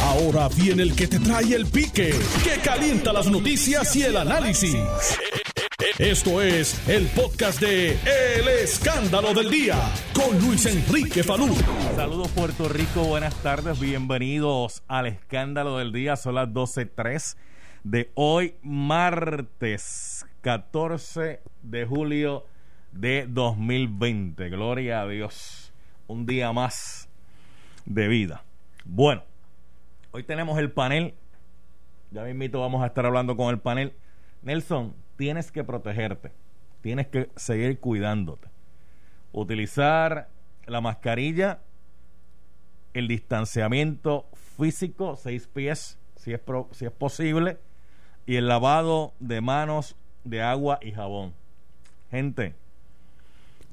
[0.00, 2.14] Ahora viene el que te trae el pique,
[2.44, 4.76] que calienta las noticias y el análisis.
[5.98, 9.76] Esto es el podcast de El Escándalo del Día
[10.14, 11.54] con Luis Enrique Falú.
[11.96, 16.16] Saludos Puerto Rico, buenas tardes, bienvenidos al Escándalo del Día.
[16.16, 17.36] Son las 12.03
[17.84, 22.46] de hoy, martes 14 de julio
[22.92, 24.48] de 2020.
[24.50, 25.72] Gloria a Dios.
[26.06, 27.08] Un día más
[27.84, 28.44] de vida.
[28.84, 29.22] Bueno,
[30.12, 31.14] hoy tenemos el panel.
[32.10, 33.94] Ya mismito vamos a estar hablando con el panel.
[34.42, 36.32] Nelson, tienes que protegerte.
[36.82, 38.48] Tienes que seguir cuidándote.
[39.32, 40.28] Utilizar
[40.66, 41.60] la mascarilla,
[42.92, 44.26] el distanciamiento
[44.58, 46.40] físico, seis pies, si es,
[46.72, 47.58] si es posible,
[48.26, 51.32] y el lavado de manos de agua y jabón.
[52.10, 52.54] Gente,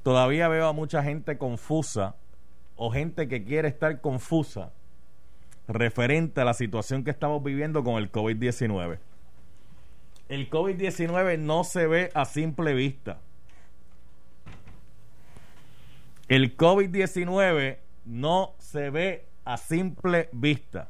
[0.02, 2.16] todavía veo a mucha gente confusa
[2.76, 4.72] o gente que quiere estar confusa
[5.70, 8.98] referente a la situación que estamos viviendo con el COVID-19.
[10.28, 13.18] El COVID-19 no se ve a simple vista.
[16.28, 20.88] El COVID-19 no se ve a simple vista.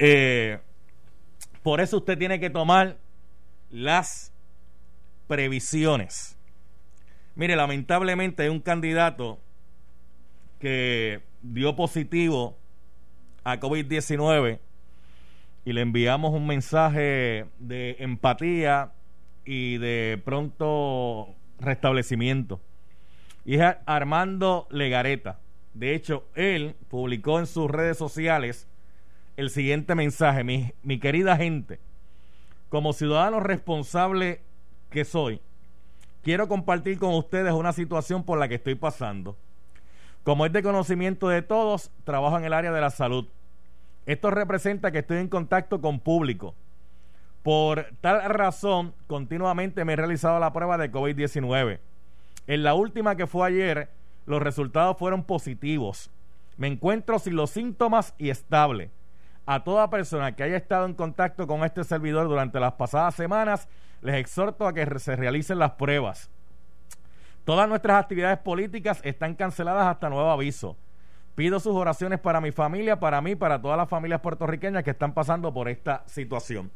[0.00, 0.58] Eh,
[1.62, 2.96] por eso usted tiene que tomar
[3.70, 4.32] las
[5.28, 6.39] previsiones.
[7.40, 9.38] Mire, lamentablemente hay un candidato
[10.58, 12.58] que dio positivo
[13.44, 14.58] a COVID-19
[15.64, 18.92] y le enviamos un mensaje de empatía
[19.46, 22.60] y de pronto restablecimiento.
[23.46, 25.40] Y es Armando Legareta.
[25.72, 28.68] De hecho, él publicó en sus redes sociales
[29.38, 30.44] el siguiente mensaje.
[30.44, 31.80] Mi, mi querida gente,
[32.68, 34.42] como ciudadano responsable
[34.90, 35.40] que soy,
[36.22, 39.36] quiero compartir con ustedes una situación por la que estoy pasando.
[40.22, 43.26] Como es de conocimiento de todos, trabajo en el área de la salud.
[44.06, 46.54] Esto representa que estoy en contacto con público.
[47.42, 51.78] Por tal razón, continuamente me he realizado la prueba de COVID-19.
[52.46, 53.88] En la última que fue ayer,
[54.26, 56.10] los resultados fueron positivos.
[56.58, 58.90] Me encuentro sin los síntomas y estable.
[59.46, 63.68] A toda persona que haya estado en contacto con este servidor durante las pasadas semanas,
[64.02, 66.30] les exhorto a que se realicen las pruebas.
[67.44, 70.76] Todas nuestras actividades políticas están canceladas hasta nuevo aviso.
[71.34, 75.14] Pido sus oraciones para mi familia, para mí, para todas las familias puertorriqueñas que están
[75.14, 76.70] pasando por esta situación.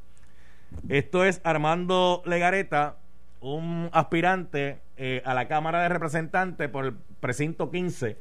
[0.89, 2.97] Esto es Armando Legareta,
[3.41, 8.17] un aspirante eh, a la Cámara de Representantes por el precinto 15,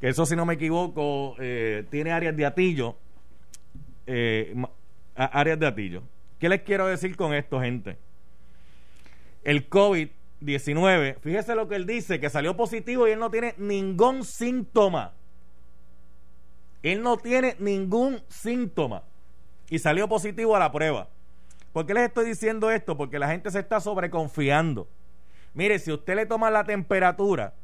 [0.00, 2.96] que eso si no me equivoco eh, tiene áreas de Atillo,
[4.06, 4.54] eh,
[5.14, 6.02] áreas de Atillo.
[6.38, 7.98] ¿Qué les quiero decir con esto, gente?
[9.48, 14.22] El COVID-19, fíjese lo que él dice, que salió positivo y él no tiene ningún
[14.22, 15.14] síntoma.
[16.82, 19.04] Él no tiene ningún síntoma
[19.70, 21.08] y salió positivo a la prueba.
[21.72, 22.98] ¿Por qué les estoy diciendo esto?
[22.98, 24.86] Porque la gente se está sobreconfiando.
[25.54, 27.54] Mire, si usted le toma la temperatura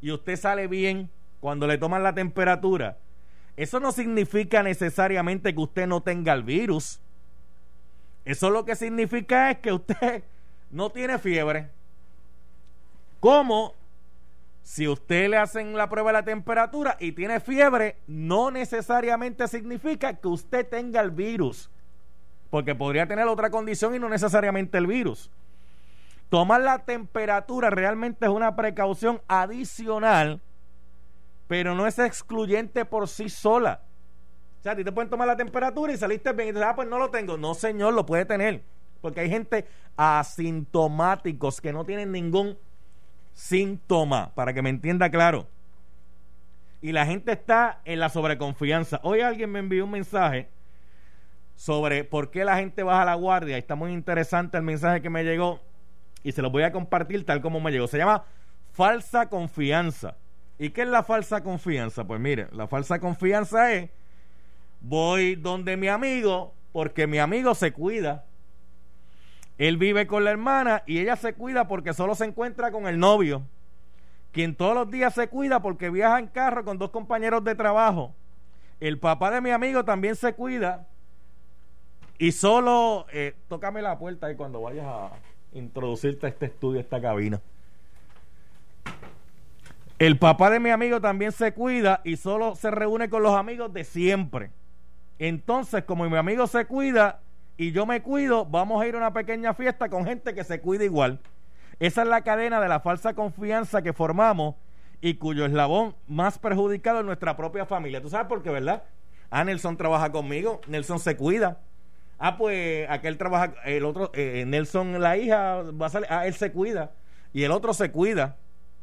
[0.00, 2.98] y usted sale bien cuando le toman la temperatura,
[3.56, 6.98] eso no significa necesariamente que usted no tenga el virus.
[8.24, 10.24] Eso lo que significa es que usted
[10.70, 11.70] no tiene fiebre.
[13.20, 13.74] ¿Cómo
[14.68, 20.12] si usted le hacen la prueba de la temperatura y tiene fiebre, no necesariamente significa
[20.12, 21.70] que usted tenga el virus,
[22.50, 25.30] porque podría tener otra condición y no necesariamente el virus.
[26.28, 30.42] Tomar la temperatura realmente es una precaución adicional,
[31.46, 33.80] pero no es excluyente por sí sola.
[34.60, 36.76] O sea, a ti te pueden tomar la temperatura y saliste bien y dices, ah,
[36.76, 37.38] pues no lo tengo.
[37.38, 38.62] No, señor, lo puede tener.
[39.00, 39.66] Porque hay gente
[39.96, 42.58] asintomáticos que no tienen ningún
[43.32, 45.46] síntoma, para que me entienda claro.
[46.80, 49.00] Y la gente está en la sobreconfianza.
[49.02, 50.48] Hoy alguien me envió un mensaje
[51.56, 53.58] sobre por qué la gente baja la guardia.
[53.58, 55.60] Está muy interesante el mensaje que me llegó
[56.22, 57.88] y se lo voy a compartir tal como me llegó.
[57.88, 58.24] Se llama
[58.72, 60.16] falsa confianza.
[60.58, 62.04] ¿Y qué es la falsa confianza?
[62.04, 63.90] Pues mire, la falsa confianza es
[64.80, 68.24] voy donde mi amigo porque mi amigo se cuida
[69.58, 72.98] él vive con la hermana y ella se cuida porque solo se encuentra con el
[72.98, 73.42] novio,
[74.32, 78.14] quien todos los días se cuida porque viaja en carro con dos compañeros de trabajo.
[78.78, 80.86] El papá de mi amigo también se cuida
[82.18, 85.10] y solo eh, tócame la puerta ahí cuando vayas a
[85.52, 87.40] introducirte a este estudio, a esta cabina.
[89.98, 93.72] El papá de mi amigo también se cuida y solo se reúne con los amigos
[93.72, 94.52] de siempre.
[95.18, 97.20] Entonces, como mi amigo se cuida,
[97.58, 100.60] y yo me cuido, vamos a ir a una pequeña fiesta con gente que se
[100.60, 101.18] cuida igual.
[101.80, 104.54] Esa es la cadena de la falsa confianza que formamos
[105.00, 108.00] y cuyo eslabón más perjudicado es nuestra propia familia.
[108.00, 108.84] ¿Tú sabes por qué, verdad?
[109.30, 111.60] Ah, Nelson trabaja conmigo, Nelson se cuida.
[112.20, 116.34] Ah, pues aquel trabaja, el otro, eh, Nelson, la hija, va a salir, ah, él
[116.34, 116.92] se cuida
[117.32, 118.36] y el otro se cuida.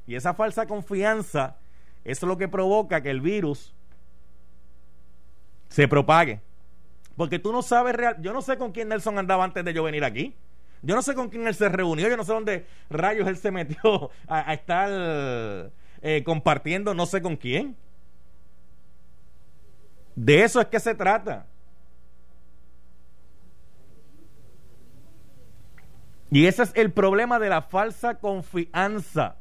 [0.05, 1.55] Y esa falsa confianza,
[2.03, 3.73] es lo que provoca que el virus
[5.69, 6.41] se propague.
[7.15, 9.83] Porque tú no sabes real, yo no sé con quién Nelson andaba antes de yo
[9.83, 10.35] venir aquí.
[10.81, 13.49] Yo no sé con quién él se reunió, yo no sé dónde rayos él se
[13.49, 15.71] metió a, estar
[16.01, 17.75] eh, compartiendo, no sé con quién.
[20.15, 21.47] De eso es que se trata.
[26.31, 29.37] Y ese es el problema de la falsa confianza.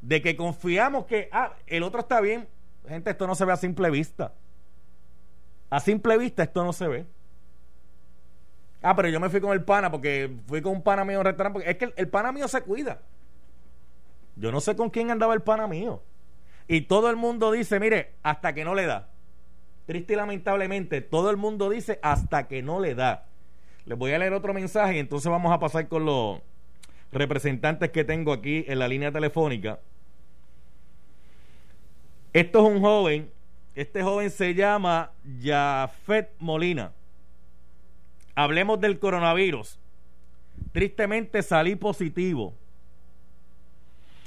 [0.00, 2.48] De que confiamos que, ah, el otro está bien.
[2.88, 4.32] Gente, esto no se ve a simple vista.
[5.70, 7.06] A simple vista esto no se ve.
[8.82, 11.20] Ah, pero yo me fui con el pana porque fui con un pana mío en
[11.20, 11.58] un restaurante.
[11.58, 13.00] Porque es que el, el pana mío se cuida.
[14.36, 16.02] Yo no sé con quién andaba el pana mío.
[16.66, 19.08] Y todo el mundo dice, mire, hasta que no le da.
[19.86, 23.26] Triste y lamentablemente, todo el mundo dice hasta que no le da.
[23.86, 26.40] Les voy a leer otro mensaje y entonces vamos a pasar con los
[27.12, 29.80] representantes que tengo aquí en la línea telefónica.
[32.32, 33.30] Esto es un joven,
[33.80, 35.10] este joven se llama
[35.42, 36.92] Jafet Molina.
[38.34, 39.78] Hablemos del coronavirus.
[40.72, 42.52] Tristemente salí positivo.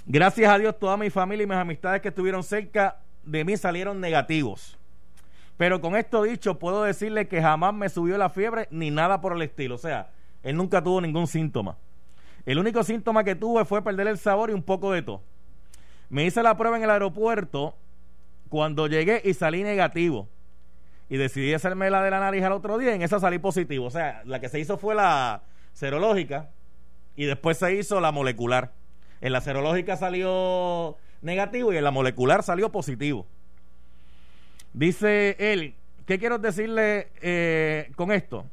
[0.08, 4.02] Gracias a Dios toda mi familia y mis amistades que estuvieron cerca de mí salieron
[4.02, 4.76] negativos.
[5.56, 9.34] Pero con esto dicho, puedo decirle que jamás me subió la fiebre ni nada por
[9.34, 9.76] el estilo.
[9.76, 10.10] O sea,
[10.42, 11.78] él nunca tuvo ningún síntoma.
[12.48, 15.22] El único síntoma que tuve fue perder el sabor y un poco de tos.
[16.10, 17.76] Me hice la prueba en el aeropuerto
[18.54, 20.30] cuando llegué y salí negativo.
[21.10, 23.88] Y decidí hacerme la de la nariz al otro día en esa salí positivo.
[23.88, 25.42] O sea, la que se hizo fue la
[25.72, 26.52] serológica
[27.16, 28.72] y después se hizo la molecular.
[29.22, 33.26] En la serológica salió negativo y en la molecular salió positivo.
[34.72, 35.74] Dice él,
[36.06, 38.46] ¿qué quiero decirle eh, con esto?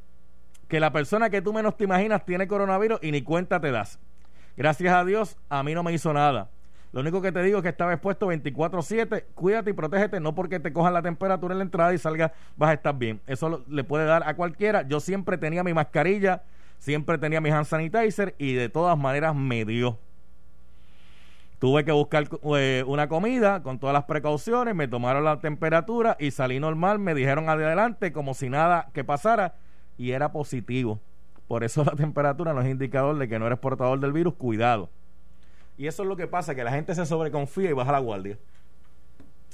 [0.67, 3.99] Que la persona que tú menos te imaginas tiene coronavirus y ni cuenta te das.
[4.57, 6.49] Gracias a Dios, a mí no me hizo nada.
[6.93, 9.25] Lo único que te digo es que estaba expuesto 24-7.
[9.35, 12.71] Cuídate y protégete, no porque te cojan la temperatura en la entrada y salga, vas
[12.71, 13.21] a estar bien.
[13.27, 14.83] Eso le puede dar a cualquiera.
[14.83, 16.43] Yo siempre tenía mi mascarilla,
[16.79, 19.99] siempre tenía mi hand sanitizer y de todas maneras me dio.
[21.61, 22.27] Tuve que buscar
[22.57, 27.15] eh, una comida con todas las precauciones, me tomaron la temperatura y salí normal, me
[27.15, 29.57] dijeron adelante como si nada que pasara
[29.99, 31.01] y era positivo.
[31.47, 34.89] Por eso la temperatura no es indicador de que no eres portador del virus, cuidado.
[35.81, 38.37] Y eso es lo que pasa, que la gente se sobreconfía y baja la guardia.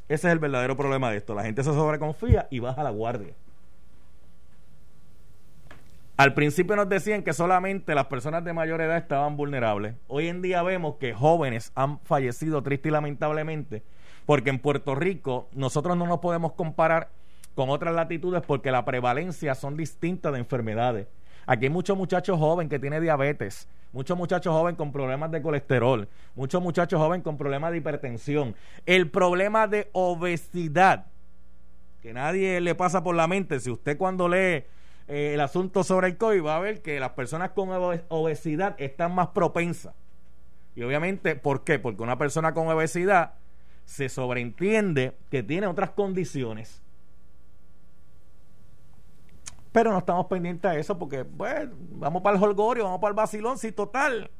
[0.09, 3.33] Ese es el verdadero problema de esto, la gente se sobreconfía y baja la guardia.
[6.17, 9.95] Al principio nos decían que solamente las personas de mayor edad estaban vulnerables.
[10.09, 13.85] Hoy en día vemos que jóvenes han fallecido triste y lamentablemente,
[14.25, 17.11] porque en Puerto Rico nosotros no nos podemos comparar
[17.55, 21.07] con otras latitudes porque la prevalencia son distintas de enfermedades.
[21.47, 26.09] Aquí hay muchos muchachos jóvenes que tienen diabetes, muchos muchachos jóvenes con problemas de colesterol,
[26.35, 28.57] muchos muchachos jóvenes con problemas de hipertensión.
[28.85, 31.07] El problema de obesidad,
[32.03, 34.65] que nadie le pasa por la mente, si usted cuando lee
[35.07, 37.69] eh, el asunto sobre el COVID, va a ver que las personas con
[38.09, 39.95] obesidad están más propensas.
[40.75, 41.79] Y obviamente, ¿por qué?
[41.79, 43.35] Porque una persona con obesidad
[43.85, 46.83] se sobreentiende que tiene otras condiciones.
[49.77, 53.15] Pero no estamos pendientes a eso porque, bueno, vamos para el holgorio, vamos para el
[53.15, 54.31] vacilón, si total.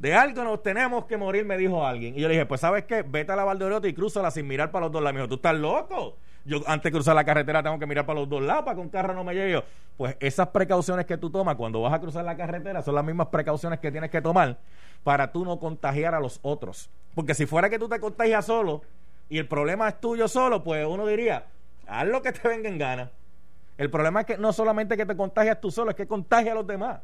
[0.00, 2.16] De algo nos tenemos que morir, me dijo alguien.
[2.16, 3.02] Y yo le dije, pues, ¿sabes qué?
[3.02, 5.14] Vete a la Valdoriotti y crúzala sin mirar para los dos lados.
[5.14, 6.16] Me dijo, ¿tú estás loco?
[6.44, 8.80] yo antes de cruzar la carretera tengo que mirar para los dos lados para que
[8.80, 9.62] un carro no me llegue.
[9.96, 13.28] Pues esas precauciones que tú tomas cuando vas a cruzar la carretera son las mismas
[13.28, 14.58] precauciones que tienes que tomar
[15.04, 16.90] para tú no contagiar a los otros.
[17.14, 18.82] Porque si fuera que tú te contagias solo
[19.28, 21.46] y el problema es tuyo solo, pues uno diría,
[21.86, 23.12] haz lo que te venga en gana.
[23.78, 26.56] El problema es que no solamente que te contagias tú solo, es que contagia a
[26.56, 27.00] los demás.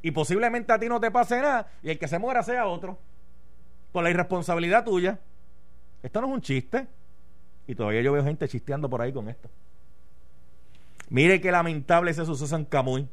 [0.00, 2.98] Y posiblemente a ti no te pase nada y el que se muera sea otro.
[3.92, 5.18] Por la irresponsabilidad tuya.
[6.02, 6.86] Esto no es un chiste.
[7.66, 9.50] Y todavía yo veo gente chisteando por ahí con esto.
[11.10, 13.06] Mire qué lamentable ese suceso en Camuy,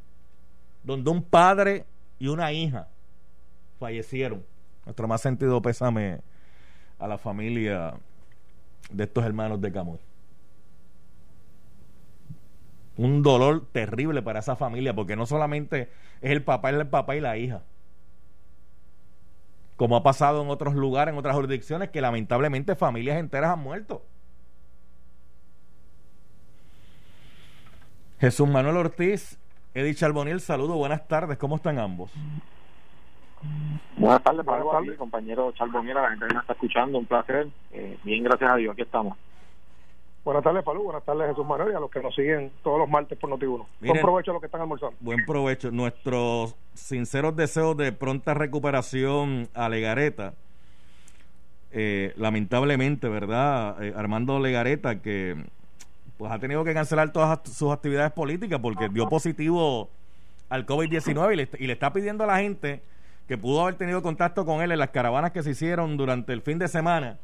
[0.82, 1.84] donde un padre
[2.18, 2.88] y una hija
[3.78, 4.42] fallecieron.
[4.86, 6.20] Nuestro más sentido pésame
[6.98, 7.94] a la familia
[8.90, 9.98] de estos hermanos de Camuy.
[12.96, 17.16] Un dolor terrible para esa familia, porque no solamente es el papá, es el papá
[17.16, 17.62] y la hija.
[19.76, 24.02] Como ha pasado en otros lugares, en otras jurisdicciones, que lamentablemente familias enteras han muerto.
[28.18, 29.38] Jesús Manuel Ortiz,
[29.74, 32.10] Edith Charboniel, saludo, buenas tardes, ¿cómo están ambos?
[33.98, 37.48] Buenas tardes, Pablo, compañero Charboniera, la gente que nos está escuchando, un placer.
[37.72, 39.18] Eh, bien, gracias a Dios, aquí estamos.
[40.26, 40.82] Buenas tardes, Palú.
[40.82, 43.64] Buenas tardes, Jesús Manuel, y a los que nos siguen todos los martes por Noti1.
[43.80, 44.96] Buen provecho a los que están almorzando.
[44.98, 45.70] Buen provecho.
[45.70, 50.34] Nuestros sinceros deseos de pronta recuperación a Legareta.
[51.70, 53.80] Eh, lamentablemente, ¿verdad?
[53.80, 55.36] Eh, Armando Legareta, que
[56.16, 59.90] pues ha tenido que cancelar todas sus actividades políticas porque dio positivo
[60.48, 62.82] al COVID-19 y le, y le está pidiendo a la gente
[63.28, 66.42] que pudo haber tenido contacto con él en las caravanas que se hicieron durante el
[66.42, 67.16] fin de semana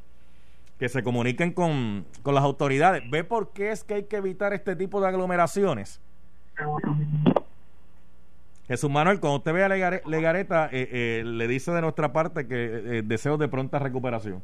[0.83, 3.09] que se comuniquen con, las autoridades.
[3.09, 6.01] ¿Ve por qué es que hay que evitar este tipo de aglomeraciones?
[8.67, 12.99] Jesús Manuel, cuando usted ve a Legareta, eh, eh, le dice de nuestra parte que
[12.99, 14.43] eh, deseo de pronta recuperación.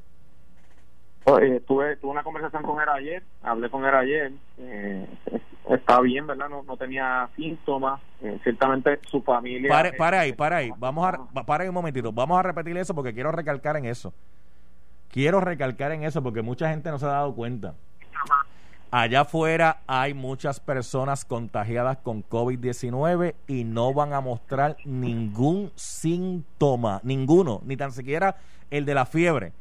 [1.66, 4.32] tuve, tuve una conversación con él ayer, hablé con él ayer,
[5.68, 6.48] está bien, ¿verdad?
[6.48, 8.00] No, no tenía síntomas,
[8.44, 9.70] ciertamente su familia...
[9.70, 12.94] Pare, para ahí, para ahí, vamos a, para ahí un momentito, vamos a repetir eso
[12.94, 14.14] porque quiero recalcar en eso.
[15.10, 17.74] Quiero recalcar en eso porque mucha gente no se ha dado cuenta.
[18.90, 27.00] Allá afuera hay muchas personas contagiadas con COVID-19 y no van a mostrar ningún síntoma,
[27.04, 28.36] ninguno, ni tan siquiera
[28.70, 29.52] el de la fiebre.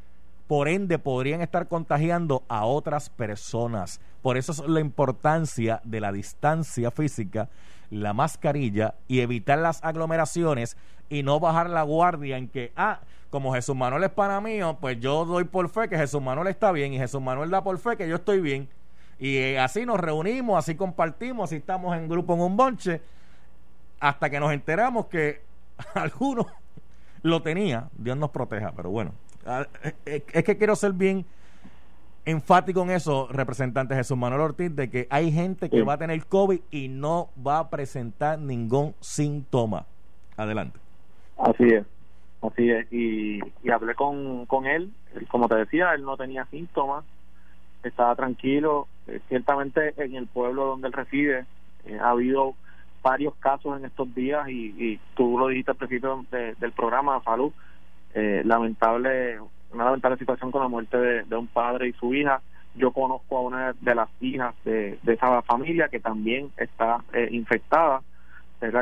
[0.47, 3.99] Por ende, podrían estar contagiando a otras personas.
[4.21, 7.49] Por eso es la importancia de la distancia física,
[7.89, 10.77] la mascarilla y evitar las aglomeraciones
[11.09, 14.99] y no bajar la guardia en que, ah, como Jesús Manuel es para mío, pues
[14.99, 17.97] yo doy por fe que Jesús Manuel está bien y Jesús Manuel da por fe
[17.97, 18.69] que yo estoy bien.
[19.19, 23.01] Y eh, así nos reunimos, así compartimos, así estamos en grupo en un bonche,
[23.99, 25.41] hasta que nos enteramos que
[25.93, 26.47] alguno
[27.23, 27.89] lo tenía.
[27.97, 29.11] Dios nos proteja, pero bueno,
[29.83, 31.25] eh, eh, es que quiero ser bien
[32.25, 36.25] enfático en eso, representante Jesús Manuel Ortiz, de que hay gente que va a tener
[36.25, 39.85] COVID y no va a presentar ningún síntoma.
[40.35, 40.77] Adelante.
[41.37, 41.85] Así es.
[42.41, 43.39] Así es, y,
[43.69, 44.91] hablé con, con él,
[45.29, 47.03] como te decía, él no tenía síntomas,
[47.83, 51.45] estaba tranquilo, eh, ciertamente en el pueblo donde él reside
[51.85, 52.55] eh, ha habido
[53.01, 57.53] varios casos en estos días y, tú lo dijiste al principio del programa, Salud,
[58.13, 59.39] eh, lamentable,
[59.71, 62.41] una lamentable situación con la muerte de, un padre y su hija.
[62.75, 68.01] Yo conozco a una de las hijas de, de esa familia que también está infectada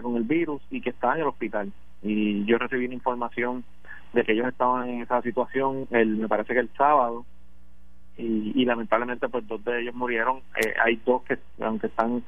[0.01, 1.71] con el virus y que está en el hospital
[2.05, 3.65] y yo recibí una información
[4.13, 7.25] de que ellos estaban en esa situación el me parece que el sábado
[8.17, 10.38] y, lamentablemente pues dos de ellos murieron.
[10.55, 12.24] Eh, hay dos que aunque están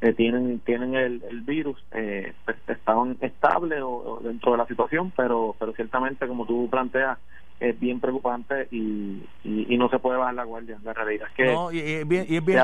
[0.00, 5.12] eh, tienen tienen el, el virus eh, pues, estaban estables o, dentro de la situación
[5.16, 7.18] pero pero ciertamente como tú planteas
[7.58, 10.76] es bien preocupante y, y, no se puede bajar la guardia.
[10.82, 12.58] La realidad es que no, y, es bien, y, es bien,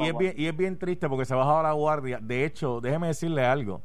[0.00, 2.18] y, es bien, y es bien triste porque se ha bajado la guardia.
[2.20, 3.82] De hecho déjeme decirle algo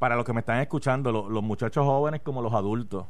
[0.00, 3.04] para los que me están escuchando, los muchachos jóvenes como los adultos,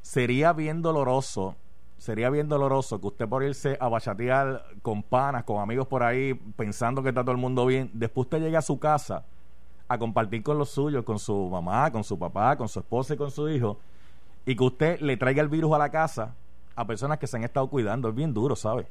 [0.00, 1.56] sería bien doloroso,
[1.98, 6.34] sería bien doloroso que usted por irse a bachatear con panas, con amigos por ahí,
[6.56, 9.24] pensando que está todo el mundo bien, después usted llegue a su casa
[9.88, 13.16] a compartir con los suyos, con su mamá, con su papá, con su esposa y
[13.16, 13.80] con su hijo,
[14.46, 16.36] y que usted le traiga el virus a la casa
[16.76, 18.08] a personas que se han estado cuidando.
[18.08, 18.86] Es bien duro, ¿sabe?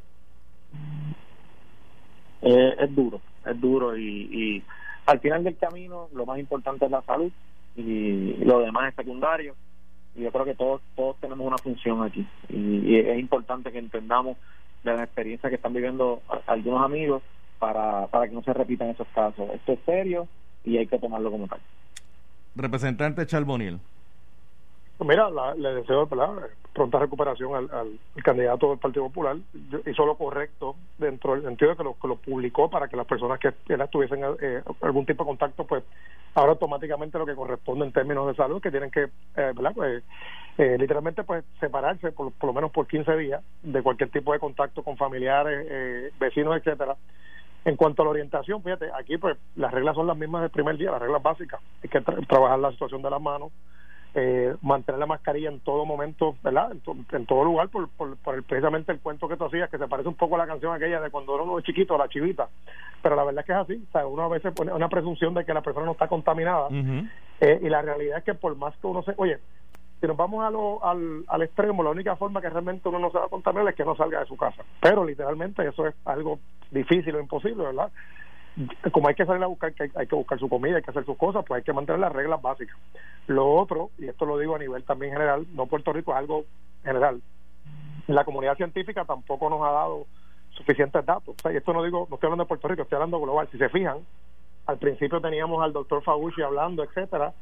[2.42, 4.62] Eh, es duro, es duro y
[5.10, 7.32] al final del camino lo más importante es la salud
[7.76, 9.56] y lo demás es secundario.
[10.16, 12.28] Y yo creo que todos todos tenemos una función aquí.
[12.50, 14.38] Y, es importante que entendamos
[14.84, 17.24] de la experiencia que están viviendo algunos amigos
[17.58, 19.50] para, para que no se repitan esos casos.
[19.54, 20.28] Esto es serio
[20.64, 21.60] y hay que tomarlo como tal.
[22.56, 23.80] Representante Charboniel
[25.00, 26.10] Mira, le deseo
[26.74, 29.38] pronta recuperación al, candidato del Partido Popular.
[29.86, 33.08] hizo lo correcto dentro del sentido de que lo, que lo publicó para que las
[33.08, 33.54] personas que
[33.90, 35.84] tuviesen eh, algún tipo de contacto, pues
[36.36, 40.04] ahora automáticamente lo que corresponde en términos de salud, que tienen que, eh, Pues,
[40.58, 44.40] eh, literalmente, pues separarse por, por lo menos por 15 días de cualquier tipo de
[44.40, 46.98] contacto con familiares, eh, vecinos, etcétera.
[47.64, 50.78] En cuanto a la orientación, fíjate, aquí pues las reglas son las mismas del primer
[50.78, 51.62] día, las reglas básicas.
[51.84, 53.52] Hay que trabajar la situación de las manos
[54.22, 56.72] eh, mantener la mascarilla en todo momento, ¿verdad?
[56.74, 60.10] En, todo lugar, por, por, por precisamente el cuento que tú hacías, que se parece
[60.10, 62.50] un poco a la canción aquella de cuando uno es chiquito, la chivita.
[63.02, 65.34] Pero la verdad es que es así, o sea, uno a veces pone una presunción
[65.34, 66.68] de que la persona no está contaminada,
[67.40, 69.14] eh, y la realidad es que por más que uno se.
[69.16, 69.40] Oye,
[70.02, 73.12] si nos vamos a lo, al, al extremo, la única forma que realmente uno no
[73.12, 74.64] se va a contaminar es que no salga de su casa.
[74.82, 76.40] Pero literalmente eso es algo
[76.72, 77.90] difícil o imposible, ¿verdad?
[78.92, 81.06] Como hay que salir a buscar, que hay, que buscar su comida, hay que hacer
[81.06, 82.78] sus cosas, pues hay que mantener las reglas básicas.
[83.28, 86.46] Lo otro, y esto lo digo a nivel también general, no Puerto Rico, es algo
[86.84, 87.22] general.
[88.08, 90.08] La comunidad científica tampoco nos ha dado
[90.52, 91.36] suficientes datos.
[91.52, 93.48] y esto no digo, no estoy hablando de Puerto Rico, estoy hablando global.
[93.52, 94.00] Si se fijan,
[94.66, 97.34] al principio teníamos al doctor Fauci hablando, etcétera,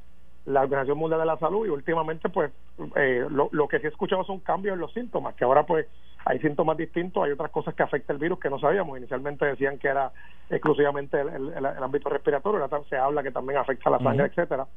[0.47, 2.51] la Organización Mundial de la Salud y últimamente pues
[2.95, 5.87] eh, lo, lo, que sí he escuchado son cambios en los síntomas, que ahora pues
[6.25, 9.77] hay síntomas distintos, hay otras cosas que afectan el virus que no sabíamos, inicialmente decían
[9.77, 10.11] que era
[10.49, 14.67] exclusivamente el, el, ámbito respiratorio, ahora se habla que también afecta la sangre, etcétera.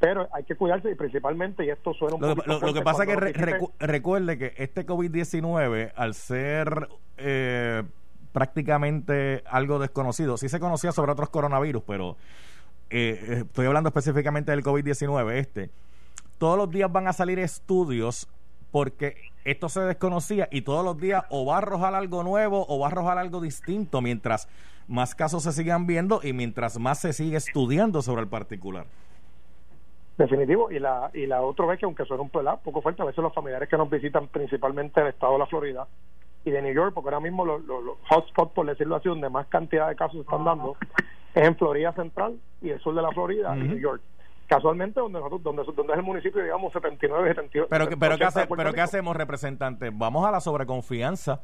[0.00, 2.66] Pero hay que cuidarse y principalmente, y esto suena un lo, poco...
[2.66, 6.88] Lo, que pasa es que recuerde que este COVID-19, al ser
[7.18, 7.82] eh,
[8.32, 12.16] prácticamente algo desconocido, sí se conocía sobre otros coronavirus, pero
[12.92, 15.70] eh, estoy hablando específicamente del COVID-19, este,
[16.38, 18.28] todos los días van a salir estudios
[18.70, 22.78] porque esto se desconocía y todos los días o va a arrojar algo nuevo o
[22.78, 24.48] va a arrojar algo distinto mientras
[24.88, 28.86] más casos se sigan viendo y mientras más se sigue estudiando sobre el particular.
[30.18, 30.70] Definitivo.
[30.70, 33.34] Y la, y la otra vez que, aunque suena un poco fuerte, a veces los
[33.34, 35.86] familiares que nos visitan, principalmente del estado de la Florida
[36.44, 37.80] y de New York, porque ahora mismo los, los,
[38.10, 40.76] hotspots, por decirlo así, donde más cantidad de casos están dando,
[41.34, 44.02] es en Florida Central y el sur de la Florida y New York.
[44.46, 47.68] Casualmente, donde nosotros, donde, donde es el municipio, digamos, 79, 78.
[47.70, 49.90] Pero, pero, ¿qué, hace, pero ¿qué hacemos, representante?
[49.90, 51.40] Vamos a la sobreconfianza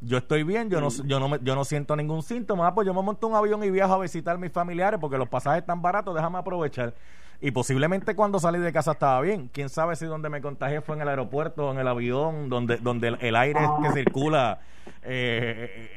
[0.00, 2.94] yo estoy bien, yo no yo no yo no siento ningún síntoma, ah, pues yo
[2.94, 5.82] me monto un avión y viajo a visitar a mis familiares porque los pasajes están
[5.82, 6.94] baratos, déjame aprovechar.
[7.40, 9.50] Y posiblemente cuando salí de casa estaba bien.
[9.52, 13.08] Quién sabe si donde me contagié fue en el aeropuerto, en el avión, donde donde
[13.08, 14.60] el, aire que circula
[15.02, 15.90] eh,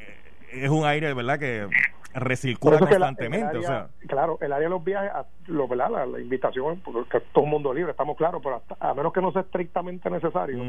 [0.52, 1.38] es un aire, ¿verdad?
[1.38, 1.66] Que
[2.14, 3.58] recircula constantemente.
[3.58, 3.88] o sea.
[4.06, 5.10] Claro, el área de los viajes,
[5.46, 6.06] lo, ¿verdad?
[6.06, 9.42] La, invitación, porque todo el mundo libre, estamos claros, pero a menos que no sea
[9.42, 10.62] estrictamente necesario,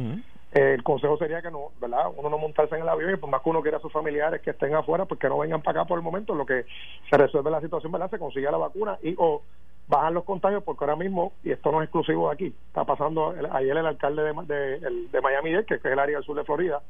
[0.51, 2.05] eh, el consejo sería que no, ¿verdad?
[2.15, 4.41] Uno no montarse en el avión y por más que uno quiera a sus familiares
[4.41, 6.65] que estén afuera, pues que no vengan para acá por el momento, lo que
[7.09, 8.09] se resuelve la situación, ¿verdad?
[8.09, 9.41] Se consigue la vacuna y o
[9.87, 13.35] bajan los contagios porque ahora mismo, y esto no es exclusivo de aquí, está pasando,
[13.51, 16.81] ayer el alcalde de, de, de Miami-Dade, que es el área del sur de Florida,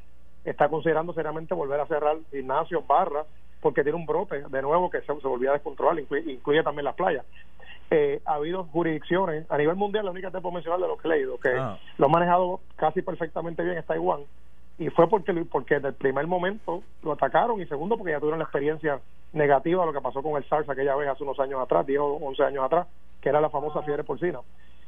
[0.44, 3.26] está considerando seriamente volver a cerrar gimnasios, barras,
[3.62, 6.94] porque tiene un brote de nuevo que se, se volvía a descontrolar, incluye, también las
[6.94, 7.24] playas.
[7.90, 10.96] Eh, ha habido jurisdicciones a nivel mundial, la única que te puedo mencionar de lo
[10.96, 11.78] que he leído, que ah.
[11.96, 14.22] lo ha manejado casi perfectamente bien es Taiwán,
[14.78, 18.40] y fue porque porque desde el primer momento lo atacaron y segundo porque ya tuvieron
[18.40, 19.00] la experiencia
[19.32, 22.00] negativa de lo que pasó con el SARS aquella vez hace unos años atrás, 10
[22.00, 22.86] o 11 años atrás,
[23.20, 24.40] que era la famosa fiebre porcina.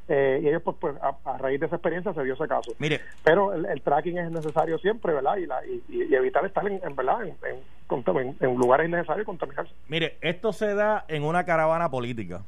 [0.09, 2.73] Eh, y ellos, pues, pues a, raíz de esa experiencia se dio ese caso.
[2.79, 3.01] Mire.
[3.23, 5.37] Pero el, tracking es necesario siempre, ¿verdad?
[5.37, 7.23] Y, la, y, evitar estar en, ¿verdad?
[7.23, 9.73] En, en, lugares innecesarios y contaminarse.
[9.88, 12.43] Mire, esto se da en una caravana política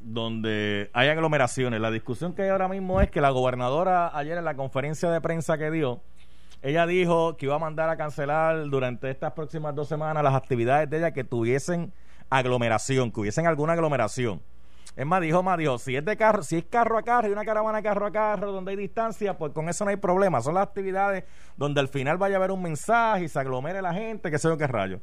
[0.00, 1.80] donde hay aglomeraciones.
[1.80, 5.20] La discusión que hay ahora mismo es que la gobernadora ayer en la conferencia de
[5.20, 6.00] prensa que dio,
[6.62, 10.90] ella dijo que iba a mandar a cancelar durante estas próximas dos semanas las actividades
[10.90, 11.92] de ella que tuviesen
[12.30, 14.40] aglomeración, que hubiesen alguna aglomeración.
[14.98, 17.30] Es más, dijo más, dijo, si es de carro, si es carro a carro y
[17.30, 20.40] una caravana carro a carro donde hay distancia, pues con eso no hay problema.
[20.40, 21.22] Son las actividades
[21.56, 24.48] donde al final vaya a haber un mensaje y se aglomere la gente, que sé
[24.48, 24.98] yo qué rayo.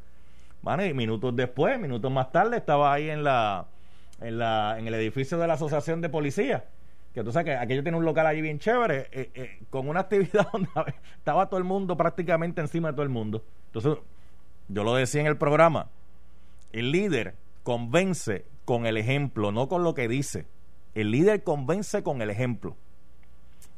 [0.62, 3.68] Bueno, y minutos después, minutos más tarde, estaba ahí en la,
[4.20, 6.66] en la, en el edificio de la Asociación de Policía.
[7.14, 10.00] Que tú sabes que aquello tiene un local allí bien chévere, eh, eh, con una
[10.02, 10.70] actividad donde
[11.18, 13.46] estaba todo el mundo prácticamente encima de todo el mundo.
[13.68, 14.04] Entonces,
[14.68, 15.88] yo lo decía en el programa,
[16.74, 20.47] el líder convence con el ejemplo, no con lo que dice.
[20.95, 22.75] El líder convence con el ejemplo.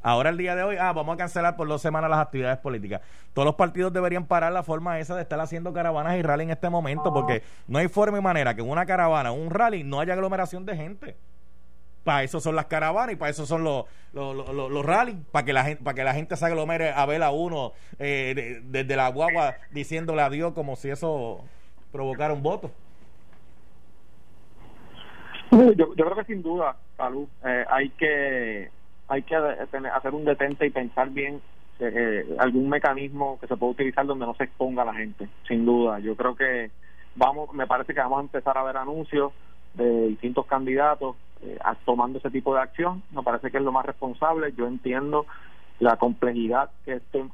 [0.01, 3.01] Ahora el día de hoy, ah, vamos a cancelar por dos semanas las actividades políticas.
[3.33, 6.51] Todos los partidos deberían parar la forma esa de estar haciendo caravanas y rally en
[6.51, 9.99] este momento, porque no hay forma y manera que en una caravana, un rally, no
[9.99, 11.17] haya aglomeración de gente.
[12.03, 15.51] Para eso son las caravanas y para eso son los, los, los, rallies, para que
[15.51, 19.09] la gente, para que la gente se aglomere a ver a uno eh, desde la
[19.09, 21.43] guagua diciéndole adiós como si eso
[21.91, 22.71] provocara un voto.
[25.51, 28.69] Yo, yo creo que sin duda, Salud, eh, hay que
[29.07, 31.35] hay que hacer un detente y pensar bien
[31.79, 35.29] eh, eh, algún mecanismo que se pueda utilizar donde no se exponga a la gente,
[35.47, 35.99] sin duda.
[35.99, 36.71] Yo creo que
[37.15, 39.31] vamos, me parece que vamos a empezar a ver anuncios
[39.75, 41.15] de distintos candidatos
[41.85, 43.03] tomando ese tipo de acción.
[43.11, 44.53] Me parece que es lo más responsable.
[44.57, 45.25] Yo entiendo
[45.79, 47.29] la complejidad que esto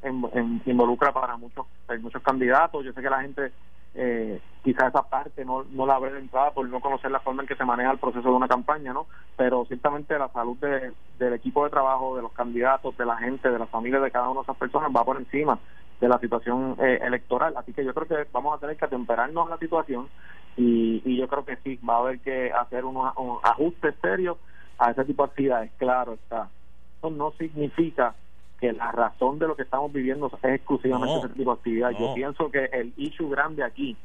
[0.65, 1.65] involucra para muchos
[2.01, 2.85] muchos candidatos.
[2.85, 3.51] Yo sé que la gente
[3.95, 7.43] eh, quizás esa parte no, no la ve de entrada por no conocer la forma
[7.43, 9.07] en que se maneja el proceso de una campaña, ¿no?
[9.35, 13.49] Pero ciertamente la salud de, del equipo de trabajo, de los candidatos, de la gente,
[13.49, 15.59] de las familias de cada una de esas personas va por encima
[15.99, 17.53] de la situación eh, electoral.
[17.57, 20.09] Así que yo creo que vamos a tener que atemperarnos a la situación
[20.55, 24.37] y, y yo creo que sí, va a haber que hacer unos, ajustes serios
[24.77, 25.71] a ese tipo de actividades.
[25.77, 26.49] Claro está.
[26.97, 28.15] Eso no significa
[28.63, 31.91] que la razón de lo que estamos viviendo es exclusivamente ese tipo de actividad.
[31.99, 33.97] Yo pienso que el issue grande aquí,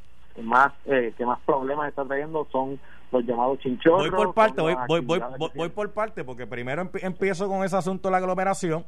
[0.42, 2.80] más eh, que más problemas está trayendo son
[3.12, 4.10] los llamados chinchorros.
[4.10, 5.22] Voy por parte, voy, voy,
[5.54, 8.84] voy, por parte, porque primero empiezo con ese asunto de la aglomeración.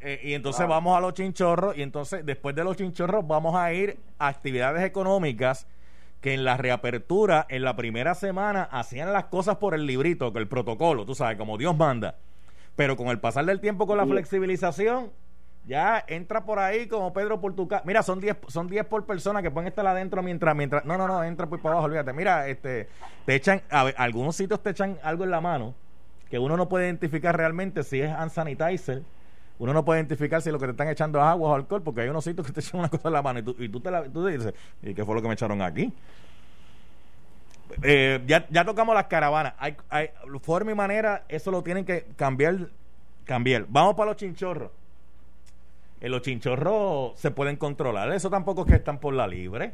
[0.00, 3.72] Eh, y entonces vamos a los chinchorros y entonces después de los chinchorros vamos a
[3.72, 5.68] ir a actividades económicas
[6.20, 10.42] que en la reapertura, en la primera semana, hacían las cosas por el librito, con
[10.42, 12.16] el protocolo, tú sabes, como Dios manda.
[12.78, 15.10] Pero con el pasar del tiempo, con la flexibilización,
[15.66, 17.82] ya entra por ahí como Pedro por tu casa.
[17.84, 21.08] Mira, son 10 son diez por persona que pueden estar adentro mientras mientras no, no,
[21.08, 22.12] no, entra por para abajo, olvídate.
[22.12, 22.88] Mira, este
[23.26, 25.74] te echan a algunos sitios te echan algo en la mano
[26.30, 29.02] que uno no puede identificar realmente si es hand sanitizer.
[29.58, 32.02] Uno no puede identificar si lo que te están echando es agua o alcohol, porque
[32.02, 33.80] hay unos sitios que te echan una cosa en la mano y tú, y tú,
[33.80, 35.92] te, la, tú dices, ¿y qué fue lo que me echaron aquí?
[37.82, 39.54] Eh, ya, ya tocamos las caravanas.
[39.58, 40.10] Hay, hay
[40.42, 42.68] forma y manera, eso lo tienen que cambiar.
[43.24, 43.66] cambiar.
[43.68, 44.70] Vamos para los chinchorros
[46.00, 48.12] en los chinchorros se pueden controlar.
[48.12, 49.72] Eso tampoco es que están por la libre.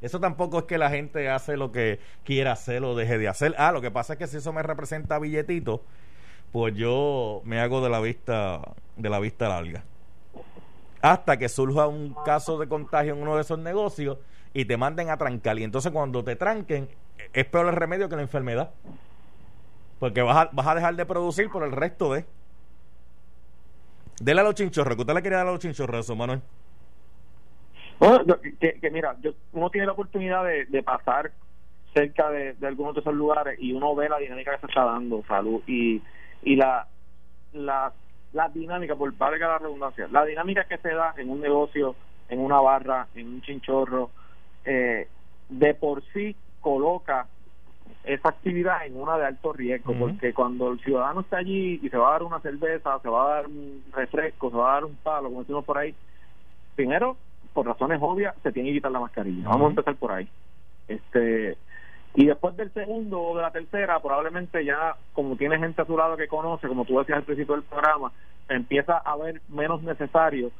[0.00, 3.54] Eso tampoco es que la gente hace lo que quiera hacer o deje de hacer.
[3.58, 5.82] Ah, lo que pasa es que si eso me representa billetito,
[6.52, 8.60] pues yo me hago de la vista
[8.96, 9.84] de la vista larga.
[11.00, 14.18] Hasta que surja un caso de contagio en uno de esos negocios
[14.52, 15.58] y te manden a trancar.
[15.58, 16.88] Y entonces cuando te tranquen,
[17.32, 18.70] es peor el remedio que la enfermedad.
[19.98, 22.24] Porque vas a, vas a dejar de producir por el resto de...
[24.20, 26.40] Dele a los chinchorros, que usted le quería dar a los chinchorros eso, Manuel.
[28.60, 29.16] Que, mira,
[29.52, 31.32] uno tiene la oportunidad de, pasar
[31.94, 35.24] cerca de, algunos de esos lugares y uno ve la dinámica que se está dando,
[35.26, 36.00] salud, y,
[36.42, 36.86] y la,
[37.52, 37.92] la,
[38.32, 41.96] la dinámica, por valga la redundancia, la dinámica que se da en un negocio,
[42.28, 44.10] en una barra, en un chinchorro,
[44.64, 45.08] eh,
[45.48, 47.26] de por sí coloca
[48.04, 51.96] esa actividad en una de alto riesgo, porque cuando el ciudadano está allí y se
[51.96, 54.84] va a dar una cerveza, se va a dar un refresco, se va a dar
[54.84, 55.94] un palo, como decimos por ahí,
[56.74, 57.16] primero,
[57.52, 59.48] por razones obvias, se tiene que quitar la mascarilla.
[59.48, 60.28] Vamos a empezar por ahí.
[60.86, 61.58] este
[62.14, 65.96] Y después del segundo o de la tercera, probablemente ya, como tiene gente a su
[65.96, 68.12] lado que conoce, como tú decías al principio del programa,
[68.48, 70.50] empieza a ver menos necesario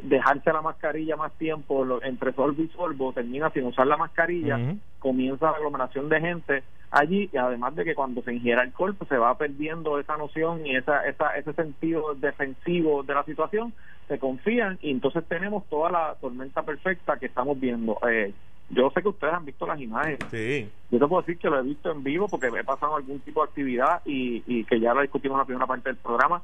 [0.00, 4.58] dejarse la mascarilla más tiempo entre sorbo y sorbo, termina sin usar la mascarilla,
[4.98, 9.08] comienza la aglomeración de gente allí y además de que cuando se ingiera alcohol pues
[9.08, 13.72] se va perdiendo esa noción y esa, esa ese sentido defensivo de la situación,
[14.06, 17.98] se confían y entonces tenemos toda la tormenta perfecta que estamos viendo.
[18.08, 18.32] Eh,
[18.70, 20.18] yo sé que ustedes han visto las imágenes.
[20.30, 20.70] Sí.
[20.90, 23.42] Yo te puedo decir que lo he visto en vivo porque he pasado algún tipo
[23.42, 26.42] de actividad y, y que ya lo discutimos en la primera parte del programa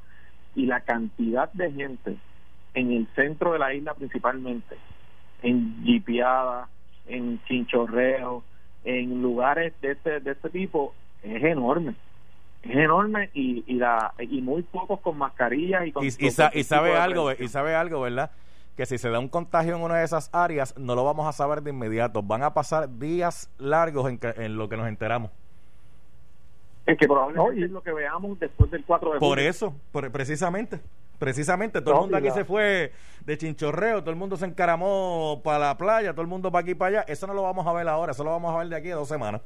[0.55, 2.17] y la cantidad de gente
[2.75, 4.75] en el centro de la isla principalmente,
[5.41, 6.67] en jipeada,
[7.07, 8.43] en chinchorreo,
[8.83, 11.95] en lugares de este, de este tipo, es enorme.
[12.61, 16.03] Es enorme y, y, la, y muy pocos con mascarillas y con...
[16.03, 18.31] Y, y, sabe algo, y sabe algo, ¿verdad?
[18.75, 21.31] que si se da un contagio en una de esas áreas, no lo vamos a
[21.31, 22.21] saber de inmediato.
[22.21, 25.31] Van a pasar días largos en, en lo que nos enteramos.
[26.85, 29.29] Es que probablemente es lo que veamos después del 4 de julio.
[29.29, 30.81] Por eso, por, precisamente.
[31.19, 32.91] Precisamente, todo el mundo aquí se fue
[33.25, 36.71] de chinchorreo, todo el mundo se encaramó para la playa, todo el mundo para aquí
[36.71, 37.05] y para allá.
[37.11, 38.95] Eso no lo vamos a ver ahora, eso lo vamos a ver de aquí a
[38.95, 39.41] dos semanas.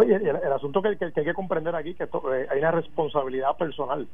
[0.00, 4.08] Oye, el, asunto que, que, hay que comprender aquí que eh, hay una responsabilidad personal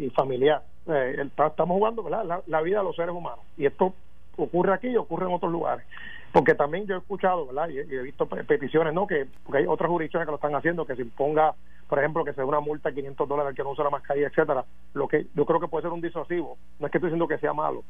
[0.00, 0.62] y familiar.
[0.86, 3.92] Eh, estamos jugando La, la, vida de los seres humanos y esto
[4.36, 5.84] ocurre aquí y ocurre en otros lugares.
[6.34, 7.68] Porque también yo he escuchado, ¿verdad?
[7.68, 9.06] Y, he visto peticiones, ¿no?
[9.06, 11.54] Que porque hay otras jurisdicciones que lo están haciendo, que se imponga,
[11.88, 13.90] por ejemplo, que se dé una multa de 500 dólares al que no usa la
[13.90, 14.64] mascarilla, etcétera.
[14.94, 16.58] Lo que yo creo que puede ser un disuasivo.
[16.80, 17.84] No es que estoy diciendo que sea malo,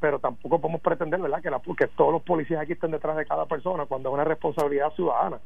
[0.00, 1.42] pero tampoco podemos pretender, ¿verdad?
[1.42, 4.24] Que, la, que todos los policías aquí estén detrás de cada persona cuando es una
[4.24, 5.38] responsabilidad ciudadana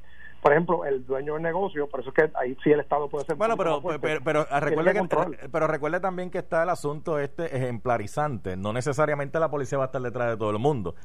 [0.44, 3.24] por ejemplo, el dueño del negocio, por eso es que ahí sí el Estado puede
[3.24, 3.34] ser.
[3.34, 8.54] Bueno, pero, pero, pero, recuerde pero recuerde también que está el asunto este ejemplarizante.
[8.54, 10.96] No necesariamente la policía va a estar detrás de todo el mundo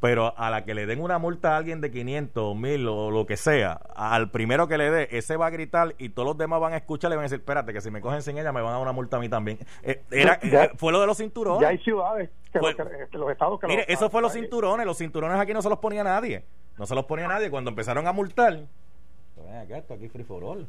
[0.00, 3.26] pero a la que le den una multa a alguien de 500 1000 o lo
[3.26, 6.60] que sea, al primero que le dé, ese va a gritar y todos los demás
[6.60, 8.60] van a escuchar y van a decir, espérate, que si me cogen sin ella me
[8.60, 9.58] van a dar una multa a mí también.
[9.82, 11.62] Eh, era, eh, fue lo de los cinturones.
[11.62, 15.52] Ya hay ciudades, que los, estados que Mire, eso fue los cinturones, los cinturones aquí
[15.52, 16.44] no se los ponía nadie,
[16.78, 17.50] no se los ponía nadie.
[17.50, 18.66] Cuando empezaron a multar,
[19.34, 20.66] pues, esto aquí free for all.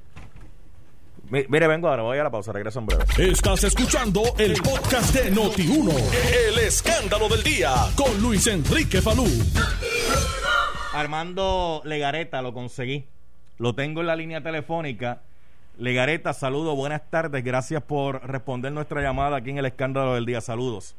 [1.30, 3.04] Mire, vengo ahora, voy a la pausa, regreso en breve.
[3.18, 5.92] Estás escuchando el podcast de Noti1,
[6.48, 9.26] el escándalo del día, con Luis Enrique Falú.
[10.94, 13.04] Armando Legareta, lo conseguí.
[13.58, 15.20] Lo tengo en la línea telefónica.
[15.78, 17.44] Legareta, saludo, buenas tardes.
[17.44, 20.40] Gracias por responder nuestra llamada aquí en el escándalo del día.
[20.40, 20.96] Saludos.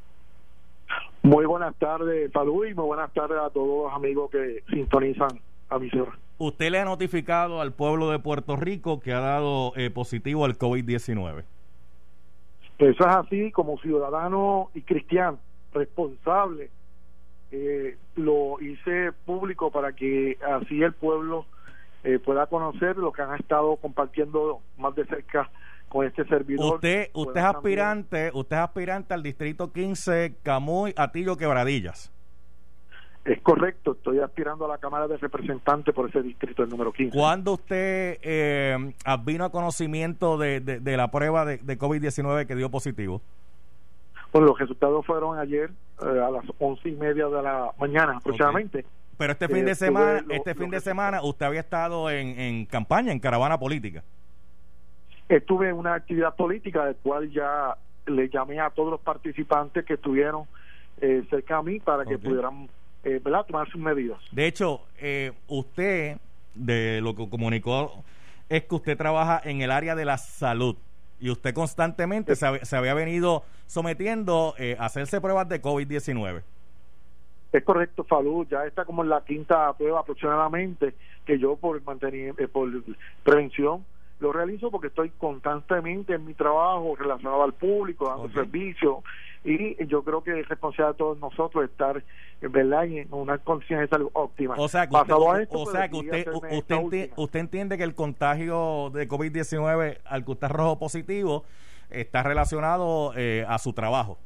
[1.22, 5.78] Muy buenas tardes, Falú, y muy buenas tardes a todos los amigos que sintonizan a
[5.78, 9.90] mi ciudad usted le ha notificado al pueblo de Puerto Rico que ha dado eh,
[9.90, 11.44] positivo al COVID-19.
[12.78, 15.38] Eso es así, como ciudadano y cristiano
[15.72, 16.70] responsable,
[17.50, 21.46] eh, lo hice público para que así el pueblo
[22.04, 25.50] eh, pueda conocer lo que han estado compartiendo más de cerca
[25.88, 26.74] con este servidor.
[26.74, 32.12] Usted, usted es aspirante, usted es aspirante al distrito 15 Camuy, Atillo, Quebradillas.
[33.28, 37.14] Es correcto, estoy aspirando a la Cámara de Representantes por ese distrito, el número 15.
[37.14, 42.70] ¿Cuándo usted eh, vino a conocimiento de, de, la prueba de, de COVID-19 que dio
[42.70, 43.20] positivo?
[44.32, 48.86] Pues los resultados fueron ayer eh, a las once y media de la mañana aproximadamente.
[49.18, 53.12] Pero este fin de semana, este fin de semana, usted había estado en, en campaña,
[53.12, 54.02] en caravana política.
[55.28, 59.94] Estuve en una actividad política, del cual ya le llamé a todos los participantes que
[59.94, 60.44] estuvieron
[61.02, 62.70] eh, cerca a mí para que pudieran
[63.04, 64.18] eh, tomar sus medidas.
[64.32, 66.18] De hecho, eh, usted,
[66.54, 68.04] de lo que comunicó,
[68.48, 70.76] es que usted trabaja en el área de la salud
[71.20, 76.42] y usted constantemente se, se, había venido sometiendo eh, a hacerse pruebas de COVID-19.
[77.52, 82.34] Es correcto, Falú, ya está como en la quinta prueba aproximadamente que yo por mantener,
[82.38, 82.70] eh, por
[83.22, 83.84] prevención
[84.20, 89.02] lo realizo porque estoy constantemente en mi trabajo relacionado al público, dando servicio
[89.44, 92.02] y yo creo que es responsabilidad de todos nosotros estar
[92.40, 92.84] ¿verdad?
[92.84, 94.56] en una condición de salud óptima.
[94.58, 97.94] O sea que usted, o pues, sea que usted, usted, entiende, usted entiende que el
[97.94, 101.44] contagio de COVID-19 al que usted rojo positivo
[101.90, 104.18] está relacionado eh, a su trabajo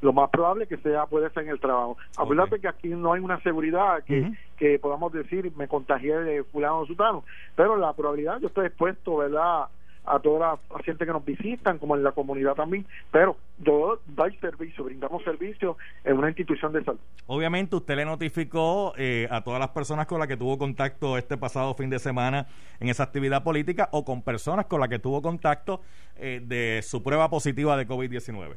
[0.00, 1.96] lo más probable que sea puede ser en el trabajo.
[2.16, 6.80] Acuérdate que aquí no hay una seguridad que, que podamos decir me contagié de fulano
[6.80, 9.68] o sutano, pero la probabilidad yo estoy expuesto, ¿verdad?
[10.06, 14.36] a todas las pacientes que nos visitan, como en la comunidad también, pero yo doy
[14.36, 17.00] servicio, brindamos servicio en una institución de salud.
[17.26, 21.36] Obviamente usted le notificó eh, a todas las personas con las que tuvo contacto este
[21.36, 22.46] pasado fin de semana
[22.78, 25.80] en esa actividad política o con personas con las que tuvo contacto
[26.16, 28.56] eh, de su prueba positiva de COVID-19.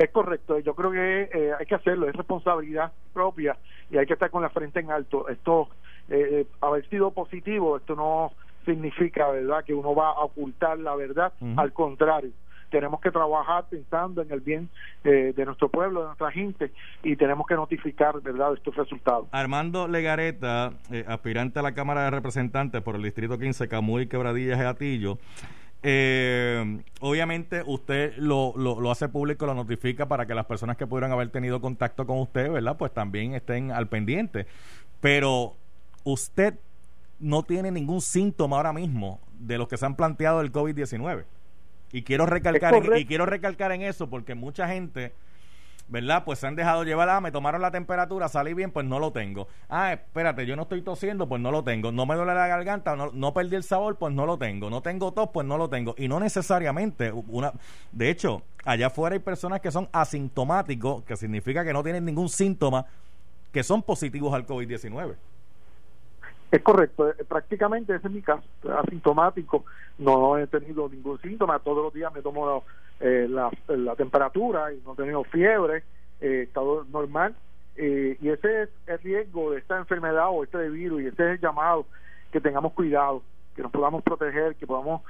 [0.00, 3.58] Es correcto, yo creo que eh, hay que hacerlo, es responsabilidad propia
[3.90, 5.28] y hay que estar con la frente en alto.
[5.28, 5.68] Esto,
[6.08, 8.32] eh, haber sido positivo, esto no
[8.64, 12.30] significa, ¿verdad?, que uno va a ocultar la verdad, al contrario.
[12.70, 14.70] Tenemos que trabajar pensando en el bien
[15.04, 19.28] eh, de nuestro pueblo, de nuestra gente, y tenemos que notificar, ¿verdad?, estos resultados.
[19.32, 20.72] Armando Legareta,
[21.08, 25.18] aspirante a la Cámara de Representantes por el Distrito 15, Camuy, Quebradillas y Gatillo,
[25.82, 31.12] eh, obviamente usted lo, lo, hace público, lo notifica para que las personas que pudieran
[31.12, 32.76] haber tenido contacto con usted, ¿verdad?
[32.76, 34.46] Pues también estén al pendiente.
[35.00, 35.56] Pero
[36.04, 36.54] usted
[37.18, 41.24] no tiene ningún síntoma ahora mismo de los que se han planteado del COVID-19.
[41.92, 45.12] Y quiero recalcar y quiero recalcar en eso porque mucha gente
[45.90, 46.22] ¿verdad?
[46.24, 49.12] Pues se han dejado llevar, ah, me tomaron la temperatura, salí bien, pues no lo
[49.12, 49.48] tengo.
[49.68, 51.90] Ah, espérate, yo no estoy tosiendo, pues no lo tengo.
[51.90, 54.70] No me duele la garganta, no, no perdí el sabor, pues no lo tengo.
[54.70, 55.94] No tengo tos, pues no lo tengo.
[55.98, 57.52] Y no necesariamente, una,
[57.90, 62.28] de hecho, allá afuera hay personas que son asintomáticos, que significa que no tienen ningún
[62.28, 62.86] síntoma,
[63.52, 65.16] que son positivos al COVID-19.
[66.52, 68.42] Es correcto, eh, prácticamente ese es mi caso,
[68.76, 69.64] asintomático,
[69.98, 72.64] no he tenido ningún síntoma, todos los días me tomo
[73.00, 75.82] eh, la, la, temperatura y no he tenido fiebre,
[76.20, 77.34] eh, estado normal,
[77.76, 81.30] eh, y ese es el riesgo de esta enfermedad o este virus, y ese es
[81.32, 81.86] el llamado,
[82.30, 83.22] que tengamos cuidado,
[83.56, 85.02] que nos podamos proteger, que podamos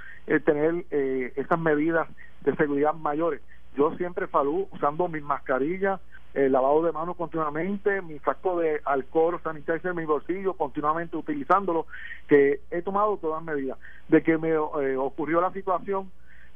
[0.44, 2.08] tener esas medidas
[2.42, 3.42] de seguridad mayores.
[3.76, 6.00] Yo siempre salud usando mis mascarillas,
[6.34, 11.86] el lavado de manos continuamente, mi saco de alcohol sanitizer en mi bolsillo, continuamente utilizándolo,
[12.28, 13.78] que he tomado todas medidas.
[14.08, 16.10] De que me eh, ocurrió la situación,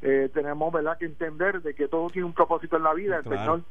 [0.04, 3.24] eh, tenemos verdad que entender de que todo tiene un propósito en la vida, el
[3.24, 3.62] Señor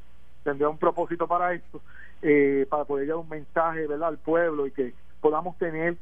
[0.43, 1.79] tendrá un propósito para esto,
[2.21, 5.95] eh, para poder llevar un mensaje verdad al pueblo y que podamos tener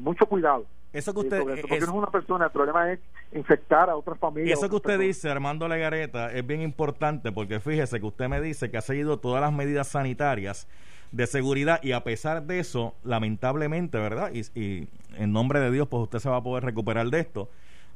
[0.00, 1.42] mucho cuidado eso que usted.
[1.42, 3.00] porque no es una persona, el problema es
[3.32, 4.56] infectar a otras familias.
[4.56, 8.70] Eso que usted dice, Armando Legareta, es bien importante porque fíjese que usted me dice
[8.70, 10.68] que ha seguido todas las medidas sanitarias
[11.10, 14.30] de seguridad y a pesar de eso, lamentablemente, ¿verdad?
[14.32, 17.48] Y, en nombre de Dios, pues usted se va a poder recuperar de esto,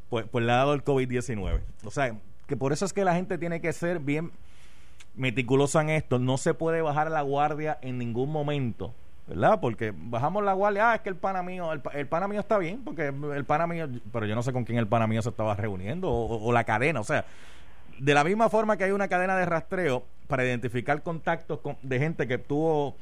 [0.09, 1.61] pues, pues le ha dado el COVID-19.
[1.85, 2.17] O sea,
[2.47, 4.33] que por eso es que la gente tiene que ser bien
[5.15, 6.19] meticulosa en esto.
[6.19, 8.95] No se puede bajar la guardia en ningún momento
[9.29, 9.61] ¿verdad?
[9.61, 12.57] Porque bajamos la guardia, ah, es que el pana mío, el, el pana mío está
[12.57, 15.29] bien, porque el pana mío, pero yo no sé con quién el pana mío se
[15.29, 17.27] estaba reuniendo, o, la cadena, o sea,
[17.99, 22.27] de la misma forma que hay una cadena de rastreo para identificar contactos de gente
[22.27, 22.97] que tuvo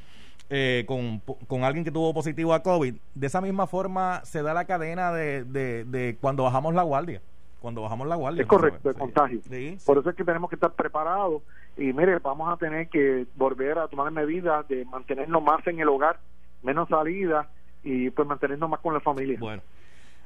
[0.50, 4.54] eh, con, con, alguien que tuvo positivo a COVID, de esa misma forma se da
[4.54, 7.20] la cadena de, de, de cuando bajamos la guardia
[7.66, 8.42] cuando bajamos la guardia.
[8.42, 9.40] Es correcto, el contagio.
[9.84, 11.42] Por eso es que tenemos que estar preparados
[11.76, 15.88] y mire, vamos a tener que volver a tomar medidas de mantenernos más en el
[15.88, 16.20] hogar,
[16.62, 17.48] menos salida
[17.82, 19.38] y pues mantenernos más con la familia.
[19.40, 19.62] Bueno.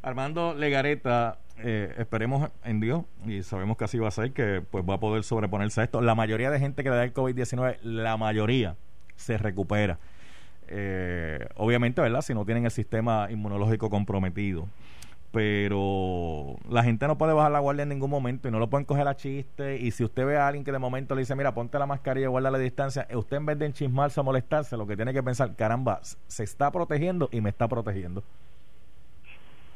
[0.02, 4.84] Armando Legareta, eh, esperemos en Dios y sabemos que así va a ser, que pues
[4.86, 6.00] va a poder sobreponerse a esto.
[6.00, 8.76] La mayoría de gente que le da el COVID-19, la mayoría
[9.16, 9.98] se recupera.
[10.70, 12.22] Eh, obviamente, ¿verdad?
[12.22, 14.68] Si no tienen el sistema inmunológico comprometido.
[15.32, 18.84] pero la gente no puede bajar la guardia en ningún momento y no lo pueden
[18.84, 21.54] coger a chiste y si usted ve a alguien que de momento le dice mira
[21.54, 24.96] ponte la mascarilla guarda la distancia usted en vez de enchismarse o molestarse lo que
[24.96, 28.24] tiene que pensar caramba se está protegiendo y me está protegiendo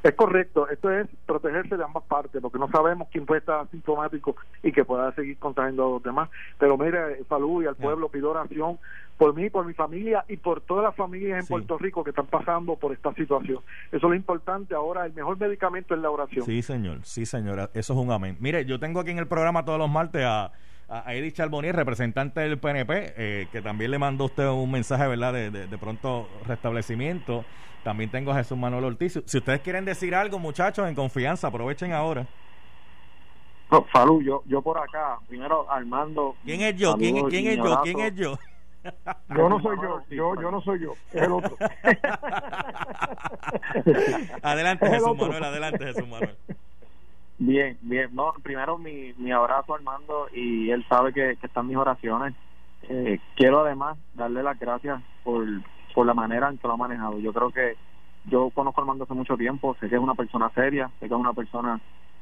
[0.05, 4.37] es correcto, esto es protegerse de ambas partes, porque no sabemos quién puede estar asintomático
[4.63, 6.29] y que pueda seguir contagiando a los demás.
[6.59, 8.79] Pero mire, salud y al pueblo pido oración
[9.17, 12.27] por mí, por mi familia y por todas las familias en Puerto Rico que están
[12.27, 13.61] pasando por esta situación.
[13.89, 16.45] Eso es lo importante ahora, el mejor medicamento es la oración.
[16.45, 18.37] Sí, señor, sí, señora, eso es un amén.
[18.41, 20.53] Mire, yo tengo aquí en el programa todos los martes a
[20.89, 25.33] a Edith Charbonier, representante del PNP, eh, que también le mandó usted un mensaje, ¿verdad?,
[25.33, 27.45] de, de, pronto restablecimiento.
[27.83, 29.21] También tengo a Jesús Manuel Ortiz.
[29.25, 32.27] Si ustedes quieren decir algo, muchachos, en confianza, aprovechen ahora.
[33.71, 36.37] No, salud, yo, yo por acá, primero Armando.
[36.45, 36.97] ¿Quién es yo?
[36.97, 37.81] ¿Quién, ¿quién es yo?
[37.83, 38.39] ¿Quién es yo?
[39.35, 41.57] Yo no soy yo, yo, yo no soy yo, es el otro.
[44.43, 46.37] adelante, Jesús Manuel, adelante, Jesús Manuel.
[47.47, 48.09] Bien, bien.
[48.15, 52.35] No, primero mi, mi abrazo Armando y él sabe que, están mis oraciones.
[52.89, 55.45] Eh, quiero además darle las gracias por,
[55.95, 57.19] por la manera en que lo ha manejado.
[57.19, 57.77] Yo creo que
[58.25, 61.15] yo conozco a Armando hace mucho tiempo, sé que es una persona seria, sé que
[61.15, 61.79] es una persona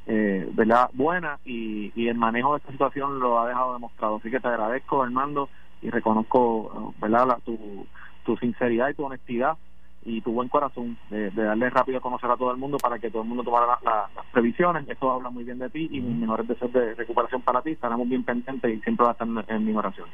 [0.06, 4.16] eh, verdad buena y, y el manejo de esta situación lo ha dejado demostrado.
[4.16, 5.48] Así que te agradezco Armando
[5.82, 7.86] y reconozco verdad tu,
[8.24, 9.56] tu sinceridad y tu honestidad
[10.04, 13.10] y tu buen corazón de, darle rápido a conocer a todo el mundo para que
[13.10, 14.88] todo el mundo tomara las previsiones.
[14.88, 17.70] Esto habla muy bien de ti y mis mejores deseos de recuperación para ti.
[17.70, 20.08] Estaremos bien pendientes y siempre va a estar en, mi oración.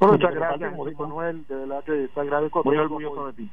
[0.00, 1.46] muchas gracias, Manuel.
[1.46, 2.62] De verdad que te agradezco.
[2.64, 3.50] Muy orgulloso de ti.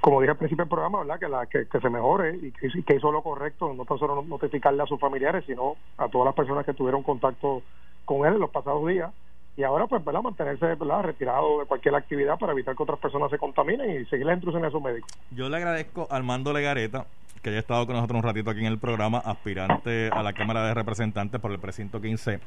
[0.00, 1.18] Como dije al principio del programa, ¿verdad?
[1.18, 4.82] Que, la, que, se mejore y que, que hizo lo correcto, no tan solo notificarle
[4.82, 7.62] a sus familiares, sino a todas las personas que tuvieron contacto
[8.04, 9.12] con él en los pasados días
[9.56, 10.22] y ahora pues ¿verdad?
[10.22, 11.02] mantenerse ¿verdad?
[11.02, 14.68] retirado de cualquier actividad para evitar que otras personas se contaminen y seguir las instrucciones
[14.68, 15.10] a sus médicos.
[15.30, 17.06] Yo le agradezco a Armando Legareta
[17.42, 20.66] que haya estado con nosotros un ratito aquí en el programa, aspirante a la Cámara
[20.66, 22.40] de Representantes por el precinto 15,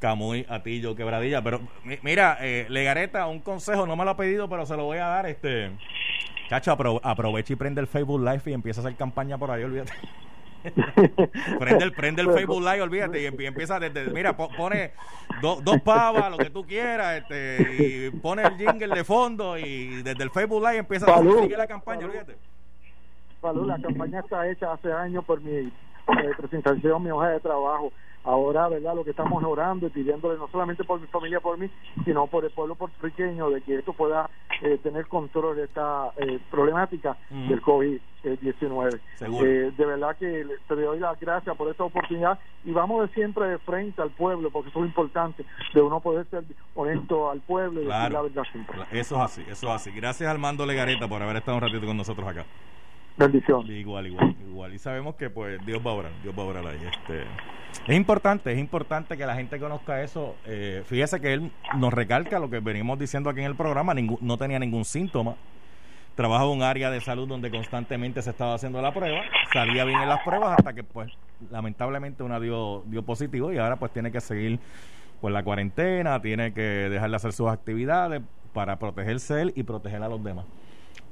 [0.00, 1.42] Camuy, Atillo, Quebradilla.
[1.42, 1.60] Pero
[2.02, 5.06] mira, eh, Legareta, un consejo, no me lo ha pedido, pero se lo voy a
[5.06, 5.26] dar.
[5.26, 5.70] este
[6.48, 9.92] Chacho, aprovecha y prende el Facebook Live y empieza a hacer campaña por ahí, olvídate.
[11.58, 14.92] prende el, prende el Facebook Live, olvídate, y empieza desde, mira, pone
[15.40, 20.22] dos pavas, lo que tú quieras, este, y pone el jingle de fondo y desde
[20.22, 22.36] el Facebook Live empieza a seguir la campaña, olvídate.
[23.42, 25.70] la campaña está hecha hace años por mi
[26.36, 27.92] presentación, mi hoja de trabajo
[28.24, 28.94] ahora, ¿verdad?
[28.94, 31.70] Lo que estamos orando y pidiéndole no solamente por mi familia, por mí,
[32.04, 34.28] sino por el pueblo puertorriqueño, de que esto pueda
[34.62, 39.00] eh, tener control de esta eh, problemática del COVID-19.
[39.20, 43.46] Eh, de verdad que te doy las gracias por esta oportunidad y vamos de siempre
[43.46, 46.44] de frente al pueblo, porque eso es lo importante, de uno poder ser
[46.74, 48.78] honesto al pueblo y decir la verdad siempre.
[48.92, 49.90] Eso es así, eso es así.
[49.92, 52.44] Gracias Armando Legareta por haber estado un ratito con nosotros acá.
[53.18, 53.70] Bendición.
[53.70, 54.74] Igual, igual, igual.
[54.74, 56.78] Y sabemos que pues Dios va a orar, Dios va a orar ahí.
[56.88, 57.24] Este,
[57.86, 60.36] es importante, es importante que la gente conozca eso.
[60.46, 64.38] Eh, fíjese que él nos recalca lo que venimos diciendo aquí en el programa, no
[64.38, 65.34] tenía ningún síntoma.
[66.14, 69.20] Trabaja en un área de salud donde constantemente se estaba haciendo la prueba,
[69.52, 71.12] salía bien en las pruebas hasta que pues
[71.50, 74.58] lamentablemente una dio, dio positivo y ahora pues tiene que seguir
[75.20, 80.02] pues la cuarentena, tiene que dejar de hacer sus actividades para protegerse él y proteger
[80.02, 80.46] a los demás.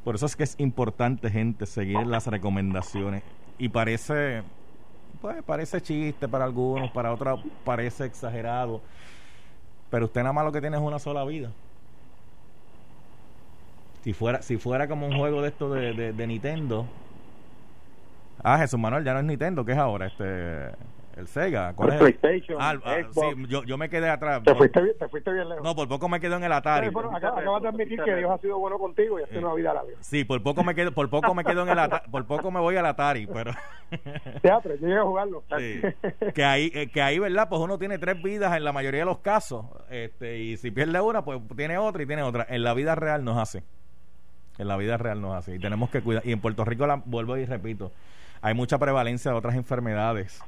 [0.07, 3.25] Por eso es que es importante, gente, seguir las recomendaciones.
[3.59, 4.45] Y parece,
[5.21, 8.81] pues parece chiste para algunos, para otros parece exagerado.
[9.90, 11.51] Pero usted nada más lo que tiene es una sola vida.
[14.05, 16.87] Si fuera, si fuera como un juego de esto de, de, de Nintendo.
[18.45, 20.07] Ah, Jesús Manuel, ya no es Nintendo, ¿qué es ahora?
[20.07, 20.71] Este
[21.16, 21.72] el Sega.
[21.74, 22.59] ¿Cuál el PlayStation.
[22.61, 24.42] Ah, ah sí, yo, yo me quedé atrás.
[24.44, 25.64] Te fuiste, te fuiste bien lejos.
[25.64, 26.88] No, por poco me quedo en el Atari.
[26.88, 29.92] acabas de admitir que Dios ha sido bueno contigo y has tenido una vida larga.
[30.00, 32.61] Sí, por poco me quedo, por poco me quedo en el Atari, por poco me
[32.61, 33.52] voy al Atari, pero
[34.42, 35.42] Teatro, yo llegué a jugarlo.
[35.57, 35.81] Sí.
[36.35, 37.48] que ahí eh, que ahí, ¿verdad?
[37.48, 41.00] Pues uno tiene tres vidas en la mayoría de los casos, este y si pierde
[41.00, 42.46] una, pues tiene otra y tiene otra.
[42.48, 43.61] En la vida real no es así.
[44.59, 45.52] En la vida real no es así.
[45.52, 47.90] Y tenemos que cuidar y en Puerto Rico la, vuelvo y repito,
[48.42, 50.42] hay mucha prevalencia de otras enfermedades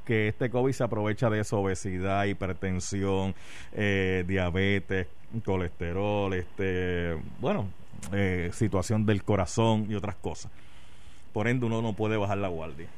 [0.00, 3.34] que este COVID se aprovecha de eso, obesidad, hipertensión,
[3.72, 5.06] eh, diabetes,
[5.44, 7.68] colesterol, este, bueno,
[8.12, 10.50] eh, situación del corazón y otras cosas.
[11.32, 12.88] Por ende, uno no puede bajar la guardia.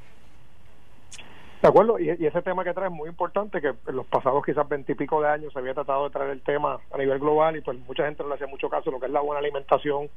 [1.60, 4.68] De acuerdo, y, ese tema que trae es muy importante, que en los pasados quizás
[4.68, 7.78] veintipico de años se había tratado de traer el tema a nivel global y pues
[7.86, 10.08] mucha gente no le hacía mucho caso lo que es la buena alimentación,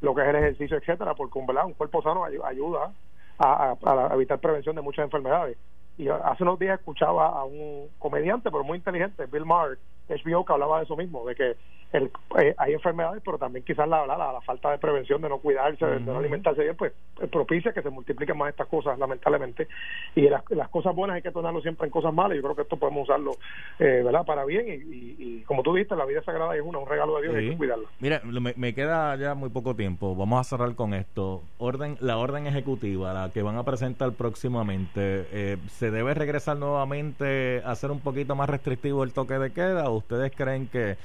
[0.00, 2.92] lo que es el ejercicio, etcétera, porque un, un cuerpo sano ayuda
[3.38, 3.76] a
[4.12, 5.56] evitar prevención de muchas enfermedades
[5.98, 9.78] y hace unos días escuchaba a un comediante, pero muy inteligente, Bill Maher,
[10.08, 11.56] HBO, que hablaba de eso mismo, de que
[11.92, 15.38] el, eh, hay enfermedades, pero también quizás la, la, la, falta de prevención, de no
[15.38, 16.92] cuidarse, de no alimentarse bien, pues
[17.30, 19.68] propicia que se multipliquen más estas cosas, lamentablemente.
[20.14, 22.36] Y las, las cosas buenas hay que tornarlo siempre en cosas malas.
[22.36, 23.32] Yo creo que esto podemos usarlo,
[23.78, 24.66] eh, ¿verdad?, para bien.
[24.68, 27.50] Y, como tú dijiste, la vida sagrada es una, un regalo de Dios y hay
[27.50, 27.88] que cuidarla.
[28.00, 30.14] Mira, me, me, queda ya muy poco tiempo.
[30.14, 31.42] Vamos a cerrar con esto.
[31.56, 37.62] Orden, la orden ejecutiva, la que van a presentar próximamente, eh, ¿se debe regresar nuevamente
[37.64, 39.88] a ser un poquito más restrictivo el toque de queda?
[39.88, 40.96] ¿O ustedes creen que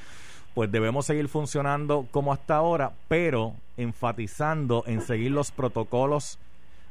[0.54, 6.38] pues debemos seguir funcionando como hasta ahora, pero enfatizando en seguir los protocolos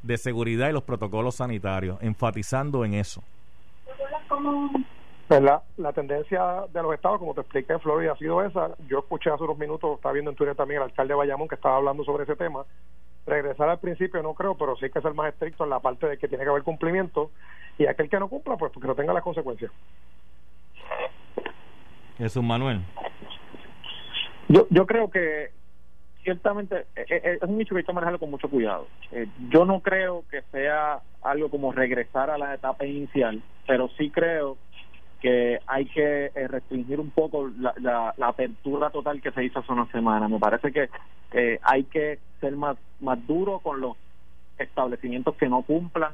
[0.03, 3.23] de seguridad y los protocolos sanitarios, enfatizando en eso.
[5.29, 8.71] Pues la, tendencia de los estados, como te expliqué Florida, ha sido esa.
[8.89, 11.55] Yo escuché hace unos minutos, estaba viendo en Twitter también el alcalde de Bayamón que
[11.55, 12.65] estaba hablando sobre ese tema.
[13.27, 16.09] Regresar al principio no creo, pero sí hay que ser más estricto en la parte
[16.09, 17.31] de que tiene que haber cumplimiento
[17.79, 19.71] y aquel que no cumpla, pues que no tenga las consecuencias.
[22.19, 22.81] Jesús Manuel.
[24.49, 25.51] Yo, yo creo que
[26.23, 28.87] ciertamente eh, eh, es un hecho que hay que manejarlo con mucho cuidado.
[29.13, 34.11] Eh, yo no creo que sea algo como regresar a la etapa inicial, pero sí
[34.11, 34.57] creo
[35.23, 39.91] que hay que restringir un poco la, la, apertura total que se hizo hace una
[39.93, 40.29] semana.
[40.29, 40.89] Me parece que
[41.63, 43.97] hay que ser más, más duro con los
[44.59, 46.13] establecimientos que no cumplan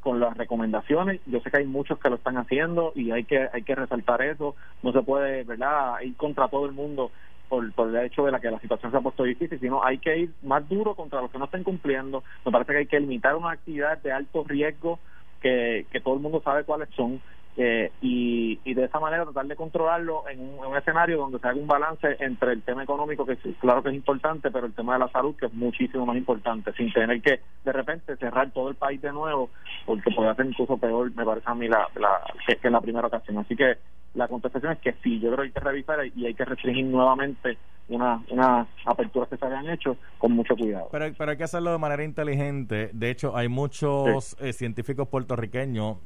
[0.00, 1.20] con las recomendaciones.
[1.26, 4.22] Yo sé que hay muchos que lo están haciendo y hay que hay que resaltar
[4.22, 4.56] eso.
[4.82, 7.10] No se puede, ¿verdad?, ir contra todo el mundo
[7.48, 9.98] por, por el hecho de la que la situación se ha puesto difícil, sino hay
[9.98, 12.22] que ir más duro contra los que no estén cumpliendo.
[12.44, 14.98] Me parece que hay que limitar una actividad de alto riesgo
[15.40, 17.20] que, que todo el mundo sabe cuáles son
[17.60, 21.58] eh, y, y de esa manera tratar de controlarlo en un, escenario donde se haga
[21.58, 25.00] un balance entre el tema económico, que claro que es importante, pero el tema de
[25.00, 28.76] la salud, que es muchísimo más importante, sin tener que de repente cerrar todo el
[28.76, 29.50] país de nuevo,
[29.86, 33.08] porque puede ser incluso peor, me parece a mí, la, la, que, en la primera
[33.08, 33.38] ocasión.
[33.38, 33.76] Así que
[34.14, 36.84] la contestación es que sí, yo creo que hay que revisar y hay que restringir
[36.84, 40.90] nuevamente una, una aperturas que se habían hecho con mucho cuidado.
[40.92, 42.90] Pero, pero hay que hacerlo de manera inteligente.
[42.92, 45.96] De hecho, hay muchos eh, científicos puertorriqueños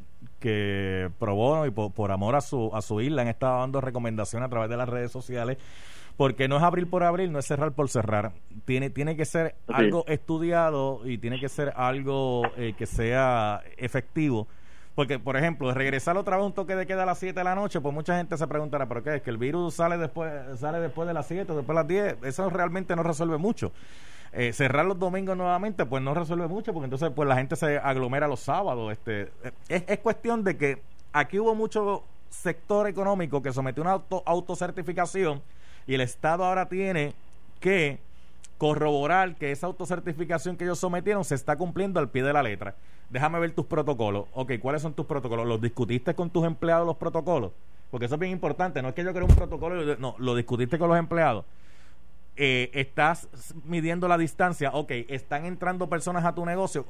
[0.40, 4.50] que probó y por, amor a su, a su isla han estado dando recomendaciones a
[4.50, 5.58] través de las redes sociales
[6.16, 8.32] porque no es abrir por abrir, no es cerrar por cerrar.
[8.64, 14.46] Tiene, tiene que ser algo estudiado y tiene que ser algo eh, que sea efectivo.
[14.94, 17.54] Porque, por ejemplo, regresar otra vez un toque de queda a las 7 de la
[17.54, 19.16] noche, pues mucha gente se preguntará, ¿pero qué?
[19.16, 21.88] ¿Es que el virus sale después, sale después de las 7 o después de las
[21.88, 22.16] 10?
[22.24, 23.72] Eso realmente no resuelve mucho.
[24.34, 27.78] Eh, cerrar los domingos nuevamente, pues no resuelve mucho, porque entonces pues la gente se
[27.78, 28.90] aglomera los sábados.
[28.92, 29.30] Este,
[29.68, 35.42] es, es cuestión de que aquí hubo mucho sector económico que sometió una auto, autocertificación
[35.86, 37.12] y el Estado ahora tiene
[37.60, 37.98] que
[38.56, 42.74] corroborar que esa autocertificación que ellos sometieron se está cumpliendo al pie de la letra.
[43.10, 44.26] Déjame ver tus protocolos.
[44.32, 45.46] Ok, ¿cuáles son tus protocolos?
[45.46, 47.52] ¿Los discutiste con tus empleados los protocolos?
[47.90, 48.80] Porque eso es bien importante.
[48.80, 51.44] No es que yo creo un protocolo, no, lo discutiste con los empleados
[52.36, 53.28] eh, estás
[53.64, 56.86] midiendo la distancia, ok, están entrando personas a tu negocio,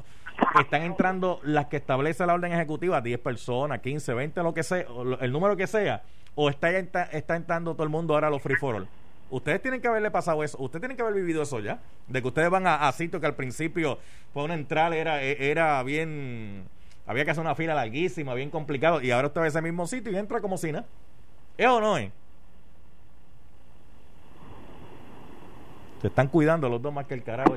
[0.60, 4.86] están entrando las que establece la orden ejecutiva, 10 personas, 15, 20, lo que sea,
[5.20, 6.02] el número que sea,
[6.36, 8.88] o está, está entrando todo el mundo ahora a los free for all.
[9.30, 12.28] Ustedes tienen que haberle pasado eso, ustedes tienen que haber vivido eso ya, de que
[12.28, 13.98] ustedes van a, sitios que al principio,
[14.32, 16.68] para una entrada era, e, era bien,
[17.06, 19.86] había que hacer una fila larguísima, bien complicado, y ahora usted va a ese mismo
[19.88, 20.86] sitio y entra como si nada.
[21.58, 22.12] ¿Es o no es?
[26.02, 27.56] Se están cuidando los dos más que el carajo.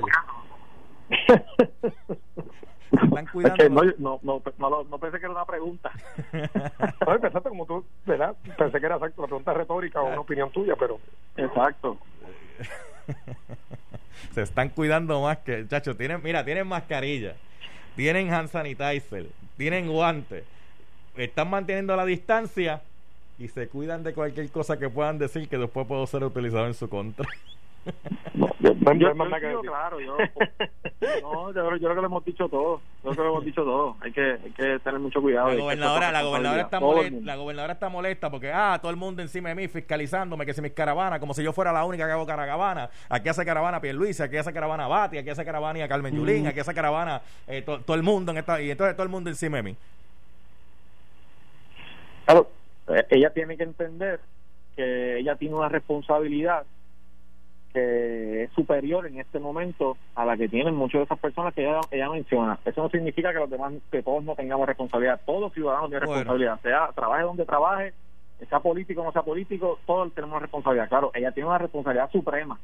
[1.08, 1.34] Se
[3.04, 3.68] están cuidando.
[3.98, 5.90] no, no, no, no, pensé que era una pregunta.
[6.32, 8.36] no, pensaste como tú, ¿verdad?
[8.56, 11.00] Pensé que era exacto, una pregunta retórica o una opinión tuya, pero.
[11.36, 11.98] Exacto.
[14.32, 15.66] Se están cuidando más que.
[15.66, 17.34] Chacho, tienen, mira, tienen mascarilla,
[17.96, 19.26] tienen hand sanitizer,
[19.56, 20.44] tienen guantes,
[21.16, 22.80] están manteniendo la distancia
[23.40, 26.74] y se cuidan de cualquier cosa que puedan decir que después puede ser utilizado en
[26.74, 27.26] su contra.
[28.34, 30.16] No, yo, yo, yo claro, yo,
[31.22, 33.96] no, yo, creo que lo hemos dicho todo, yo creo que lo hemos dicho todo,
[34.00, 35.48] hay que, hay que tener mucho cuidado.
[35.48, 39.22] La gobernadora, la gobernadora está molesta, la gobernadora está molesta porque, ah, todo el mundo
[39.22, 42.12] encima de mí fiscalizándome que si mis caravanas, como si yo fuera la única que
[42.12, 46.14] hago caravana, aquí hace caravana Pierluisi, aquí hace caravana Bati, aquí hace caravana a Carmen
[46.14, 49.30] Yulín, aquí hace caravana eh, todo el mundo en esta, y entonces todo el mundo
[49.30, 49.76] encima de mí.
[52.24, 52.50] Claro,
[52.88, 54.20] eh, ella tiene que entender
[54.74, 56.64] que ella tiene una responsabilidad
[57.76, 61.62] que es superior en este momento a la que tienen muchas de esas personas que
[61.62, 62.58] ella, ella menciona.
[62.64, 65.20] Eso no significa que los demás, que todos no tengamos responsabilidad.
[65.26, 67.92] Todos ciudadanos tienen responsabilidad, sea trabaje donde trabaje,
[68.48, 70.88] sea político o no sea político, todos tenemos responsabilidad.
[70.88, 72.58] Claro, ella tiene una responsabilidad suprema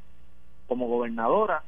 [0.66, 1.62] como gobernadora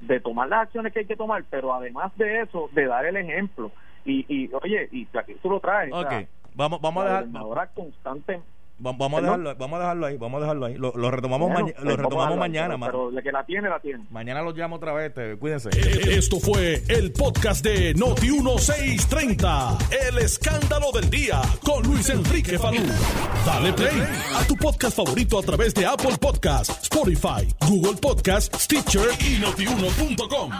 [0.00, 3.18] de tomar las acciones que hay que tomar, pero además de eso, de dar el
[3.18, 3.72] ejemplo.
[4.06, 5.92] Y, y oye, y tú lo traes.
[6.54, 7.22] vamos, vamos a dejar.
[7.24, 8.40] Gobernadora constante
[8.78, 10.74] vamos, a dejarlo, vamos a dejarlo ahí, vamos a dejarlo ahí.
[10.74, 12.76] Lo, retomamos, Bueno, lo retomamos vamos a mañana.
[12.76, 14.04] ma- Pero de que la tiene, la tiene.
[14.10, 15.70] Mañana los llamo otra vez, te- cuídense.
[15.70, 19.78] Esto fue el podcast de Noti 1630.
[20.08, 22.82] El escándalo del día con Luis Enrique Falú.
[23.44, 24.02] Dale play
[24.34, 30.50] a tu podcast favorito a través de Apple Podcasts, Spotify, Google Podcasts, Stitcher y notiuno.com.